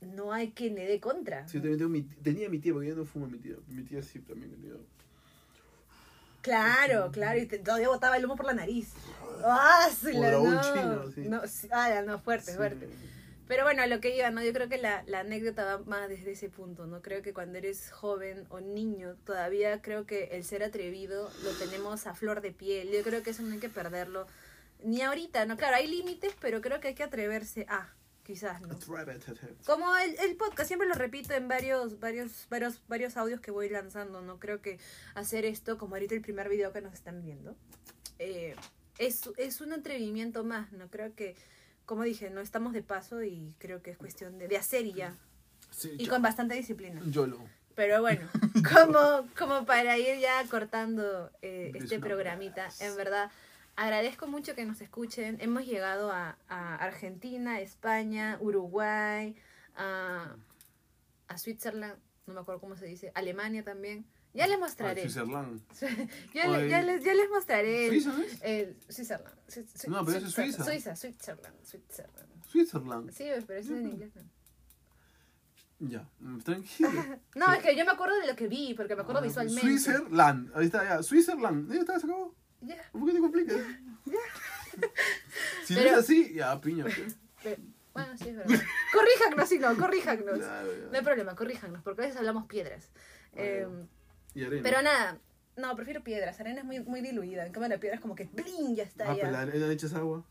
no 0.00 0.32
hay 0.32 0.52
quien 0.52 0.74
le 0.74 0.86
dé 0.86 1.00
contra. 1.00 1.46
Sí, 1.48 1.58
yo 1.58 1.62
también 1.62 1.78
tengo 1.78 1.90
mi, 1.90 2.02
tenía 2.22 2.48
mi 2.48 2.58
tía, 2.58 2.72
porque 2.72 2.88
ya 2.88 2.94
no 2.94 3.04
fuma 3.04 3.26
mi 3.26 3.38
tía. 3.38 3.56
Mi 3.68 3.82
tía 3.82 4.02
sí 4.02 4.20
también 4.20 4.50
tenía. 4.52 4.74
Claro, 6.42 7.10
claro, 7.12 7.38
y 7.38 7.46
te- 7.46 7.58
todavía 7.58 7.88
botaba 7.88 8.16
el 8.16 8.24
humo 8.24 8.36
por 8.36 8.46
la 8.46 8.54
nariz. 8.54 8.92
¡Ah, 9.44 9.88
la- 10.02 10.28
dragón 10.28 10.54
no! 10.54 10.62
chino, 10.62 11.12
sí. 11.14 11.20
No, 11.28 11.46
sí, 11.46 11.68
ah, 11.72 12.02
no, 12.06 12.18
fuerte, 12.20 12.52
Sí. 12.52 12.56
fuerte. 12.56 12.88
Pero 13.48 13.64
bueno, 13.64 13.82
a 13.82 13.86
lo 13.86 14.00
que 14.00 14.14
iba, 14.16 14.30
¿no? 14.30 14.42
Yo 14.42 14.52
creo 14.52 14.68
que 14.68 14.76
la, 14.78 15.02
la 15.06 15.20
anécdota 15.20 15.64
va 15.64 15.78
más 15.84 16.08
desde 16.08 16.32
ese 16.32 16.48
punto, 16.50 16.86
¿no? 16.86 17.00
Creo 17.00 17.22
que 17.22 17.32
cuando 17.32 17.56
eres 17.58 17.90
joven 17.90 18.44
o 18.50 18.60
niño, 18.60 19.16
todavía 19.24 19.80
creo 19.80 20.04
que 20.06 20.24
el 20.32 20.44
ser 20.44 20.62
atrevido 20.62 21.30
lo 21.42 21.50
tenemos 21.52 22.06
a 22.06 22.14
flor 22.14 22.40
de 22.42 22.52
piel. 22.52 22.90
Yo 22.90 23.02
creo 23.02 23.22
que 23.22 23.30
eso 23.30 23.42
no 23.42 23.52
hay 23.52 23.58
que 23.58 23.70
perderlo. 23.70 24.26
Ni 24.84 25.00
ahorita, 25.00 25.44
¿no? 25.46 25.56
Claro, 25.56 25.76
hay 25.76 25.86
límites, 25.86 26.34
pero 26.40 26.60
creo 26.60 26.78
que 26.80 26.88
hay 26.88 26.94
que 26.94 27.02
atreverse 27.02 27.64
a, 27.68 27.88
quizás, 28.28 28.60
¿no? 28.60 28.78
Como 29.64 29.96
el, 29.96 30.14
el 30.20 30.36
podcast, 30.36 30.66
siempre 30.68 30.86
lo 30.86 30.92
repito 30.94 31.32
en 31.32 31.48
varios, 31.48 31.98
varios, 31.98 32.46
varios, 32.50 32.78
varios 32.86 33.16
audios 33.16 33.40
que 33.40 33.50
voy 33.50 33.70
lanzando, 33.70 34.20
¿no? 34.20 34.38
Creo 34.38 34.60
que 34.60 34.78
hacer 35.14 35.46
esto, 35.46 35.78
como 35.78 35.94
ahorita 35.94 36.14
el 36.14 36.20
primer 36.20 36.46
video 36.50 36.70
que 36.70 36.82
nos 36.82 36.92
están 36.92 37.22
viendo, 37.22 37.56
eh, 38.18 38.54
es, 38.98 39.30
es 39.38 39.62
un 39.62 39.72
atrevimiento 39.72 40.44
más, 40.44 40.72
¿no? 40.72 40.88
Creo 40.90 41.14
que, 41.14 41.36
como 41.86 42.02
dije, 42.02 42.28
no 42.28 42.42
estamos 42.42 42.74
de 42.74 42.82
paso 42.82 43.22
y 43.24 43.54
creo 43.58 43.80
que 43.82 43.92
es 43.92 43.96
cuestión 43.96 44.36
de, 44.38 44.46
de 44.46 44.58
hacer 44.58 44.84
y 44.84 44.92
ya. 44.92 45.16
Sí, 45.70 45.94
Y 45.98 46.04
yo- 46.04 46.12
con 46.12 46.20
bastante 46.20 46.54
disciplina. 46.54 47.00
Yolo. 47.06 47.40
Pero 47.74 48.02
bueno, 48.02 48.28
como, 48.74 49.26
como 49.38 49.64
para 49.64 49.96
ir 49.96 50.18
ya 50.18 50.44
cortando 50.50 51.30
eh, 51.40 51.72
Es 51.74 51.84
este 51.84 51.98
programita, 51.98 52.68
en 52.80 52.94
verdad, 52.94 53.30
agradezco 53.78 54.26
mucho 54.26 54.54
que 54.54 54.64
nos 54.64 54.80
escuchen. 54.80 55.38
Hemos 55.40 55.64
llegado 55.64 56.10
a, 56.10 56.36
a 56.48 56.74
Argentina, 56.76 57.60
España, 57.60 58.36
Uruguay, 58.40 59.36
a, 59.76 60.34
a 61.28 61.38
Switzerland, 61.38 61.94
no 62.26 62.34
me 62.34 62.40
acuerdo 62.40 62.60
cómo 62.60 62.76
se 62.76 62.86
dice, 62.86 63.12
Alemania 63.14 63.62
también. 63.64 64.04
Ya 64.34 64.46
les 64.46 64.56
Ah, 64.56 64.60
mostraré. 64.60 65.02
Switzerland. 65.02 65.62
ya, 66.34 66.46
le- 66.48 66.68
ya 66.68 66.82
les, 66.82 67.02
ya 67.04 67.14
les 67.14 67.30
mostraré. 67.30 67.88
¿Suiza 67.88 68.12
es? 68.24 68.38
el 68.42 68.76
Switzerland. 68.88 69.36
Swi- 69.48 69.64
Swi- 69.66 69.88
No, 69.88 70.04
pero 70.04 70.18
eso 70.18 70.26
es 70.26 70.34
Suiza. 70.34 70.64
Suiza. 70.64 70.96
Suiza, 70.96 70.96
Switzerland, 70.96 71.56
Switzerland. 71.64 72.44
Switzerland. 72.46 73.10
Sí, 73.12 73.24
pero 73.46 73.60
eso 73.60 73.74
es 73.74 73.80
en 73.80 73.88
inglés. 73.88 74.10
¿no? 74.16 74.22
Ya, 75.88 76.08
mm, 76.18 76.38
tranquilo. 76.40 76.90
No, 77.36 77.52
es 77.52 77.62
que 77.62 77.76
yo 77.76 77.84
me 77.84 77.92
acuerdo 77.92 78.18
de 78.20 78.26
lo 78.26 78.34
que 78.36 78.48
vi, 78.48 78.74
porque 78.74 78.96
me 78.96 79.02
acuerdo 79.02 79.20
Ah, 79.20 79.24
visualmente. 79.24 79.60
Switzerland. 79.62 80.50
Ahí 80.54 80.66
está, 80.66 80.84
ya. 80.84 81.02
Switzerland. 81.02 81.72
Ya 81.72 81.80
está, 81.80 81.98
se 82.00 82.06
acabó. 82.06 82.34
Ya. 82.60 82.76
¿Por 82.92 83.06
qué 83.06 83.12
te 83.12 83.20
complicas? 83.20 83.56
si 85.64 85.74
no 85.74 85.80
Pero- 85.80 85.90
es 85.92 85.98
así, 85.98 86.32
ya, 86.34 86.60
piña. 86.60 86.84
Pero- 87.42 87.62
bueno, 87.92 88.16
sí, 88.16 88.28
es 88.28 88.36
verdad. 88.36 88.60
corríjanos, 88.92 89.48
si 89.48 89.58
no, 89.58 89.76
corríjanos. 89.76 90.38
Claro. 90.38 90.68
No 90.90 90.96
hay 90.98 91.04
problema, 91.04 91.34
corríjanos, 91.34 91.82
porque 91.82 92.02
a 92.02 92.04
veces 92.04 92.18
hablamos 92.18 92.46
piedras. 92.46 92.90
Eh, 93.34 93.66
Y 94.34 94.44
arena. 94.44 94.62
pero 94.62 94.82
nada, 94.82 95.18
no, 95.56 95.74
prefiero 95.74 96.04
piedras. 96.04 96.38
Arena 96.40 96.60
es 96.60 96.64
muy, 96.64 96.78
muy 96.80 97.00
diluida. 97.00 97.44
En 97.44 97.52
cambio, 97.52 97.68
la 97.68 97.78
piedra 97.80 97.96
es 97.96 98.00
como 98.00 98.14
que 98.14 98.24
¡bling! 98.32 98.76
Ya 98.76 98.84
está 98.84 99.10
Ah, 99.10 99.14
pero 99.16 99.30
la 99.32 99.44
ya. 99.44 99.50
arena 99.50 99.66
le 99.66 99.74
echas 99.74 99.94
agua. 99.94 100.24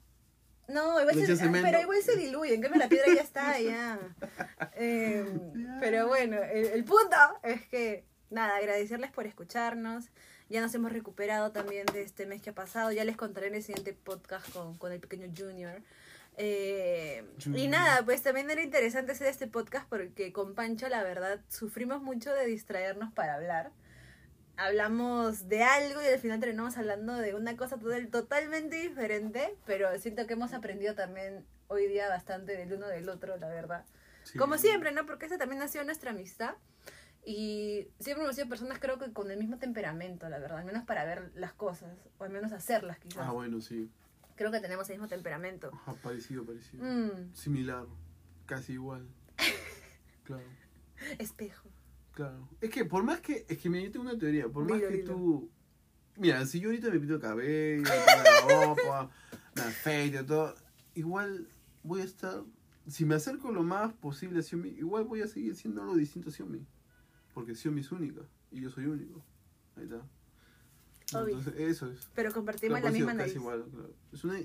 No, 0.69 0.99
igual 0.99 1.15
se, 1.15 1.35
cemento. 1.37 1.65
pero 1.69 1.81
igual 1.81 2.01
se 2.01 2.15
diluye. 2.17 2.53
En 2.53 2.61
cambio, 2.61 2.79
la 2.79 2.89
piedra 2.89 3.13
ya 3.13 3.21
está 3.21 3.59
ya. 3.59 3.99
Eh, 4.75 5.25
Ya. 5.55 5.77
pero 5.81 6.07
bueno, 6.07 6.37
el, 6.43 6.65
el 6.67 6.83
punto 6.85 7.15
es 7.43 7.65
que, 7.67 8.05
nada, 8.29 8.55
agradecerles 8.57 9.11
por 9.11 9.25
escucharnos. 9.27 10.05
Ya 10.49 10.61
nos 10.61 10.73
hemos 10.75 10.91
recuperado 10.91 11.51
también 11.51 11.85
de 11.87 12.03
este 12.03 12.25
mes 12.25 12.41
que 12.41 12.51
ha 12.51 12.55
pasado. 12.55 12.91
Ya 12.91 13.03
les 13.03 13.17
contaré 13.17 13.47
en 13.47 13.55
el 13.55 13.63
siguiente 13.63 13.93
podcast 13.93 14.49
con, 14.51 14.77
con 14.77 14.91
el 14.91 14.99
pequeño 14.99 15.27
Junior. 15.37 15.81
Eh, 16.37 17.25
y 17.53 17.67
nada, 17.67 18.05
pues 18.05 18.21
también 18.21 18.49
era 18.51 18.61
interesante 18.61 19.11
hacer 19.13 19.27
este 19.27 19.47
podcast 19.47 19.89
porque 19.89 20.31
con 20.31 20.53
Pancho, 20.53 20.87
la 20.87 21.03
verdad, 21.03 21.41
sufrimos 21.49 22.01
mucho 22.01 22.33
de 22.33 22.45
distraernos 22.45 23.11
para 23.11 23.33
hablar. 23.35 23.71
Hablamos 24.55 25.49
de 25.49 25.63
algo 25.63 26.01
y 26.01 26.05
al 26.05 26.19
final 26.19 26.39
terminamos 26.39 26.77
hablando 26.77 27.13
de 27.13 27.35
una 27.35 27.55
cosa 27.57 27.77
total- 27.77 28.07
totalmente 28.09 28.75
diferente, 28.77 29.55
pero 29.65 29.95
siento 29.99 30.25
que 30.25 30.33
hemos 30.33 30.53
aprendido 30.53 30.95
también 30.95 31.45
hoy 31.67 31.87
día 31.87 32.07
bastante 32.07 32.55
del 32.55 32.73
uno 32.73 32.87
del 32.87 33.09
otro, 33.09 33.37
la 33.37 33.49
verdad. 33.49 33.85
Sí. 34.23 34.37
Como 34.37 34.57
siempre, 34.57 34.91
¿no? 34.91 35.05
Porque 35.05 35.25
esa 35.27 35.37
también 35.37 35.61
ha 35.61 35.67
sido 35.67 35.83
nuestra 35.83 36.11
amistad. 36.11 36.55
Y 37.29 37.89
siempre 37.99 38.23
hemos 38.23 38.37
sido 38.37 38.47
personas, 38.47 38.79
creo 38.79 38.97
que 38.97 39.11
con 39.11 39.29
el 39.31 39.37
mismo 39.37 39.57
temperamento, 39.57 40.29
la 40.29 40.39
verdad. 40.39 40.59
Al 40.59 40.65
menos 40.65 40.85
para 40.85 41.03
ver 41.03 41.29
las 41.35 41.51
cosas, 41.51 41.93
o 42.17 42.23
al 42.23 42.29
menos 42.29 42.53
hacerlas, 42.53 42.99
quizás. 42.99 43.27
Ah, 43.27 43.31
bueno, 43.33 43.59
sí. 43.59 43.89
Creo 44.37 44.49
que 44.49 44.61
tenemos 44.61 44.89
el 44.89 44.95
mismo 44.95 45.09
temperamento. 45.09 45.69
Ajá, 45.73 45.93
parecido, 45.95 46.45
parecido. 46.45 46.85
Mm, 46.85 47.33
Similar. 47.33 47.85
Casi 48.45 48.73
igual. 48.73 49.05
Claro. 50.23 50.43
espejo. 51.19 51.67
Claro. 52.13 52.47
Es 52.61 52.69
que 52.69 52.85
por 52.85 53.03
más 53.03 53.19
que. 53.21 53.45
Es 53.49 53.57
que 53.57 53.69
me 53.69 53.89
tengo 53.89 54.05
una 54.05 54.17
teoría. 54.17 54.47
Por 54.47 54.63
más 54.63 54.77
Dilo, 54.77 54.89
que 54.89 54.95
dilo. 54.97 55.13
tú. 55.13 55.49
Mira, 56.17 56.45
si 56.45 56.59
yo 56.61 56.69
ahorita 56.69 56.89
me 56.89 56.99
pinto 56.99 57.15
el 57.15 57.21
cabello, 57.21 57.81
me 57.83 57.89
la 57.89 58.65
ropa, 58.65 59.09
me 59.55 59.61
afeito, 59.63 60.25
todo. 60.25 60.55
Igual 60.95 61.47
voy 61.83 62.01
a 62.01 62.03
estar. 62.05 62.43
Si 62.87 63.05
me 63.05 63.15
acerco 63.15 63.51
lo 63.51 63.63
más 63.63 63.93
posible 63.93 64.39
a 64.39 64.43
Xiaomi, 64.43 64.69
igual 64.69 65.03
voy 65.03 65.21
a 65.21 65.27
seguir 65.27 65.55
siendo 65.55 65.81
algo 65.81 65.95
distinto 65.95 66.29
a 66.29 66.31
Xiaomi. 66.33 66.65
Porque 67.37 67.53
Xiaomi 67.53 67.81
es 67.81 67.91
única. 67.91 68.21
Y 68.49 68.61
yo 68.61 68.71
soy 68.71 68.85
único. 68.87 69.23
Ahí 69.75 69.83
está. 69.83 69.97
Obvio. 71.19 71.37
Entonces, 71.37 71.53
eso 71.59 71.91
es. 71.91 72.09
Pero 72.15 72.33
compartimos 72.33 72.79
Claro, 72.79 72.83
la 72.85 72.89
parecido, 72.89 73.07
misma 73.07 73.13
nariz. 73.21 73.35
igual, 73.35 73.65
claro. 73.71 73.93
Es 74.11 74.23
una, 74.23 74.39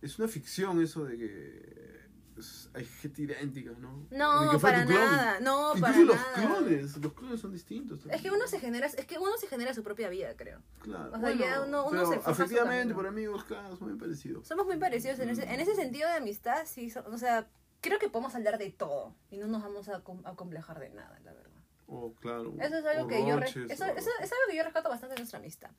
es 0.00 0.18
una 0.20 0.28
ficción 0.28 0.80
eso 0.80 1.04
de 1.06 1.18
que 1.18 2.00
es- 2.38 2.70
hay 2.72 2.84
gente 2.84 3.22
idéntica, 3.22 3.72
¿no? 3.80 4.06
No, 4.12 4.60
para 4.60 4.84
nada. 4.84 5.40
No, 5.40 5.74
Incluso 5.74 5.80
para 5.80 5.98
los 6.04 6.14
nada. 6.14 6.34
clones, 6.34 6.96
los 6.98 7.12
clones 7.14 7.40
son 7.40 7.52
distintos. 7.52 8.06
Es 8.06 8.22
que 8.22 8.30
uno 8.30 8.46
se 8.46 8.60
genera, 8.60 8.86
es 8.86 9.06
que 9.06 9.18
uno 9.18 9.36
se 9.38 9.48
genera 9.48 9.74
su 9.74 9.82
propia 9.82 10.08
vida, 10.08 10.36
creo. 10.36 10.62
Claro. 10.78 11.10
o 11.12 11.18
sea, 11.18 11.32
ya 11.34 11.64
uno- 11.64 11.84
uno 11.88 12.06
se 12.06 12.20
camino. 12.54 12.94
por 12.94 13.08
amigos, 13.08 13.42
claro, 13.42 13.76
son 13.76 13.88
muy 13.90 13.98
parecidos. 13.98 14.46
Somos 14.46 14.66
muy 14.66 14.76
parecidos 14.76 15.18
en 15.18 15.30
ese, 15.30 15.42
en 15.52 15.58
ese 15.58 15.74
sentido 15.74 16.08
de 16.08 16.14
amistad, 16.14 16.64
sí, 16.64 16.90
so- 16.90 17.04
o 17.08 17.18
sea, 17.18 17.50
creo 17.80 17.98
que 17.98 18.08
podemos 18.08 18.36
hablar 18.36 18.56
de 18.56 18.70
todo 18.70 19.16
y 19.30 19.36
no 19.38 19.48
nos 19.48 19.62
vamos 19.62 19.88
a, 19.88 20.04
com- 20.04 20.22
a 20.24 20.36
complejar 20.36 20.78
de 20.78 20.90
nada, 20.90 21.18
la 21.24 21.32
verdad. 21.34 21.59
O 21.92 22.14
claro. 22.14 22.54
Eso 22.60 22.76
es 22.78 22.84
algo 22.86 23.08
que 23.08 23.26
yo 23.26 23.36
eso, 23.38 23.58
o- 23.60 23.66
eso 23.68 23.84
es 24.20 24.32
algo 24.32 24.44
que 24.48 24.56
yo 24.56 24.62
rescato 24.62 24.88
bastante 24.88 25.14
de 25.16 25.20
nuestra 25.22 25.40
amistad. 25.40 25.70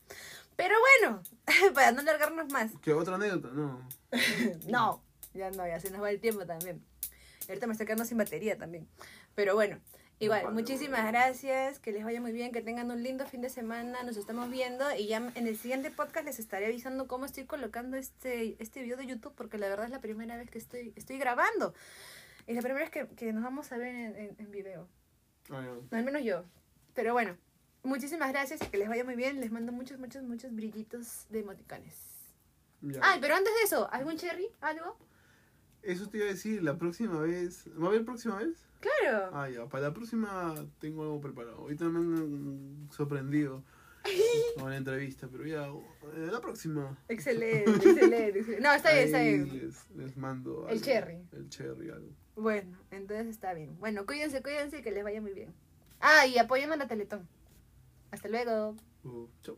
Pero 0.57 0.75
bueno, 1.01 1.23
para 1.73 1.91
no 1.93 2.01
alargarnos 2.01 2.49
más. 2.51 2.71
¿Qué 2.81 2.91
otra 2.93 3.15
anécdota? 3.15 3.47
No. 3.53 3.87
No, 4.67 5.01
ya 5.33 5.49
no, 5.51 5.65
ya 5.65 5.79
se 5.79 5.89
nos 5.89 6.01
va 6.01 6.11
el 6.11 6.19
tiempo 6.19 6.45
también. 6.45 6.83
Ahorita 7.47 7.65
me 7.67 7.71
estoy 7.73 7.85
quedando 7.87 8.03
sin 8.05 8.17
batería 8.17 8.57
también. 8.57 8.87
Pero 9.35 9.55
bueno, 9.55 9.79
igual, 10.19 10.43
Vale, 10.43 10.53
muchísimas 10.53 10.99
vale. 11.03 11.11
gracias, 11.17 11.79
que 11.79 11.93
les 11.93 12.03
vaya 12.03 12.19
muy 12.19 12.33
bien, 12.33 12.51
que 12.51 12.61
tengan 12.61 12.91
un 12.91 13.01
lindo 13.01 13.25
fin 13.25 13.39
de 13.41 13.49
semana, 13.49 14.03
nos 14.03 14.17
estamos 14.17 14.49
viendo 14.49 14.83
y 14.95 15.07
ya 15.07 15.17
en 15.35 15.47
el 15.47 15.57
siguiente 15.57 15.91
podcast 15.91 16.25
les 16.25 16.39
estaré 16.39 16.65
avisando 16.65 17.07
cómo 17.07 17.25
estoy 17.25 17.45
colocando 17.45 17.95
este, 17.95 18.57
este 18.61 18.83
video 18.83 18.97
de 18.97 19.05
YouTube, 19.05 19.33
porque 19.35 19.57
la 19.57 19.69
verdad 19.69 19.85
es 19.85 19.91
la 19.91 20.01
primera 20.01 20.35
vez 20.35 20.49
que 20.49 20.57
estoy, 20.57 20.91
estoy 20.97 21.17
grabando. 21.17 21.73
Y 22.47 22.53
la 22.53 22.61
primera 22.61 22.81
vez 22.81 22.89
que, 22.91 23.07
que 23.15 23.31
nos 23.31 23.43
vamos 23.43 23.71
a 23.71 23.77
ver 23.77 23.95
en, 23.95 24.15
en- 24.17 24.35
en 24.37 24.51
video. 24.51 24.89
Ah, 25.49 25.63
ya. 25.63 25.97
Al 25.97 26.05
menos 26.05 26.23
yo. 26.23 26.43
Pero 26.93 27.13
bueno, 27.13 27.37
muchísimas 27.83 28.31
gracias 28.31 28.61
y 28.61 28.65
que 28.67 28.77
les 28.77 28.89
vaya 28.89 29.03
muy 29.03 29.15
bien. 29.15 29.39
Les 29.39 29.51
mando 29.51 29.71
muchos, 29.71 29.99
muchos, 29.99 30.23
muchos 30.23 30.53
brillitos 30.53 31.25
de 31.29 31.39
emoticones. 31.39 31.95
Ya. 32.81 32.99
Ay, 33.03 33.19
pero 33.21 33.35
antes 33.35 33.53
de 33.53 33.63
eso, 33.63 33.91
¿algún 33.91 34.17
cherry? 34.17 34.47
¿Algo? 34.61 34.97
Eso 35.81 36.09
te 36.09 36.17
iba 36.17 36.27
a 36.27 36.29
decir, 36.29 36.61
la 36.63 36.77
próxima 36.77 37.19
vez. 37.21 37.67
¿Va 37.79 37.85
a 37.85 37.89
haber 37.89 38.05
próxima 38.05 38.37
vez? 38.37 38.65
Claro. 38.79 39.29
Ah, 39.33 39.49
ya. 39.49 39.67
Para 39.67 39.87
la 39.87 39.93
próxima 39.93 40.55
tengo 40.79 41.03
algo 41.03 41.21
preparado. 41.21 41.57
Ahorita 41.57 41.85
me 41.85 41.99
han 41.99 42.87
sorprendido 42.91 43.63
con 44.57 44.69
la 44.69 44.77
entrevista, 44.77 45.27
pero 45.31 45.45
ya. 45.45 45.67
eh, 45.67 46.29
la 46.31 46.41
próxima. 46.41 46.97
Excelente, 47.07 47.69
excelente, 47.71 48.39
excelente. 48.39 48.61
No, 48.61 48.73
está 48.73 48.91
bien, 48.93 49.05
está 49.05 49.17
Ahí 49.19 49.39
bien. 49.39 49.59
Les, 49.67 49.89
les 49.91 50.17
mando. 50.17 50.63
El 50.67 50.73
algo. 50.73 50.85
cherry. 50.85 51.17
El 51.31 51.49
cherry, 51.49 51.89
algo. 51.89 52.09
Bueno, 52.35 52.77
entonces 52.91 53.27
está 53.27 53.53
bien. 53.53 53.77
Bueno, 53.79 54.05
cuídense, 54.05 54.41
cuídense 54.41 54.79
y 54.79 54.81
que 54.81 54.91
les 54.91 55.03
vaya 55.03 55.21
muy 55.21 55.33
bien. 55.33 55.53
Ah, 55.99 56.25
y 56.25 56.37
apoyen 56.37 56.71
a 56.71 56.75
la 56.77 56.87
Teletón. 56.87 57.27
Hasta 58.11 58.27
luego. 58.27 58.75
Uh, 59.03 59.27
chau. 59.41 59.57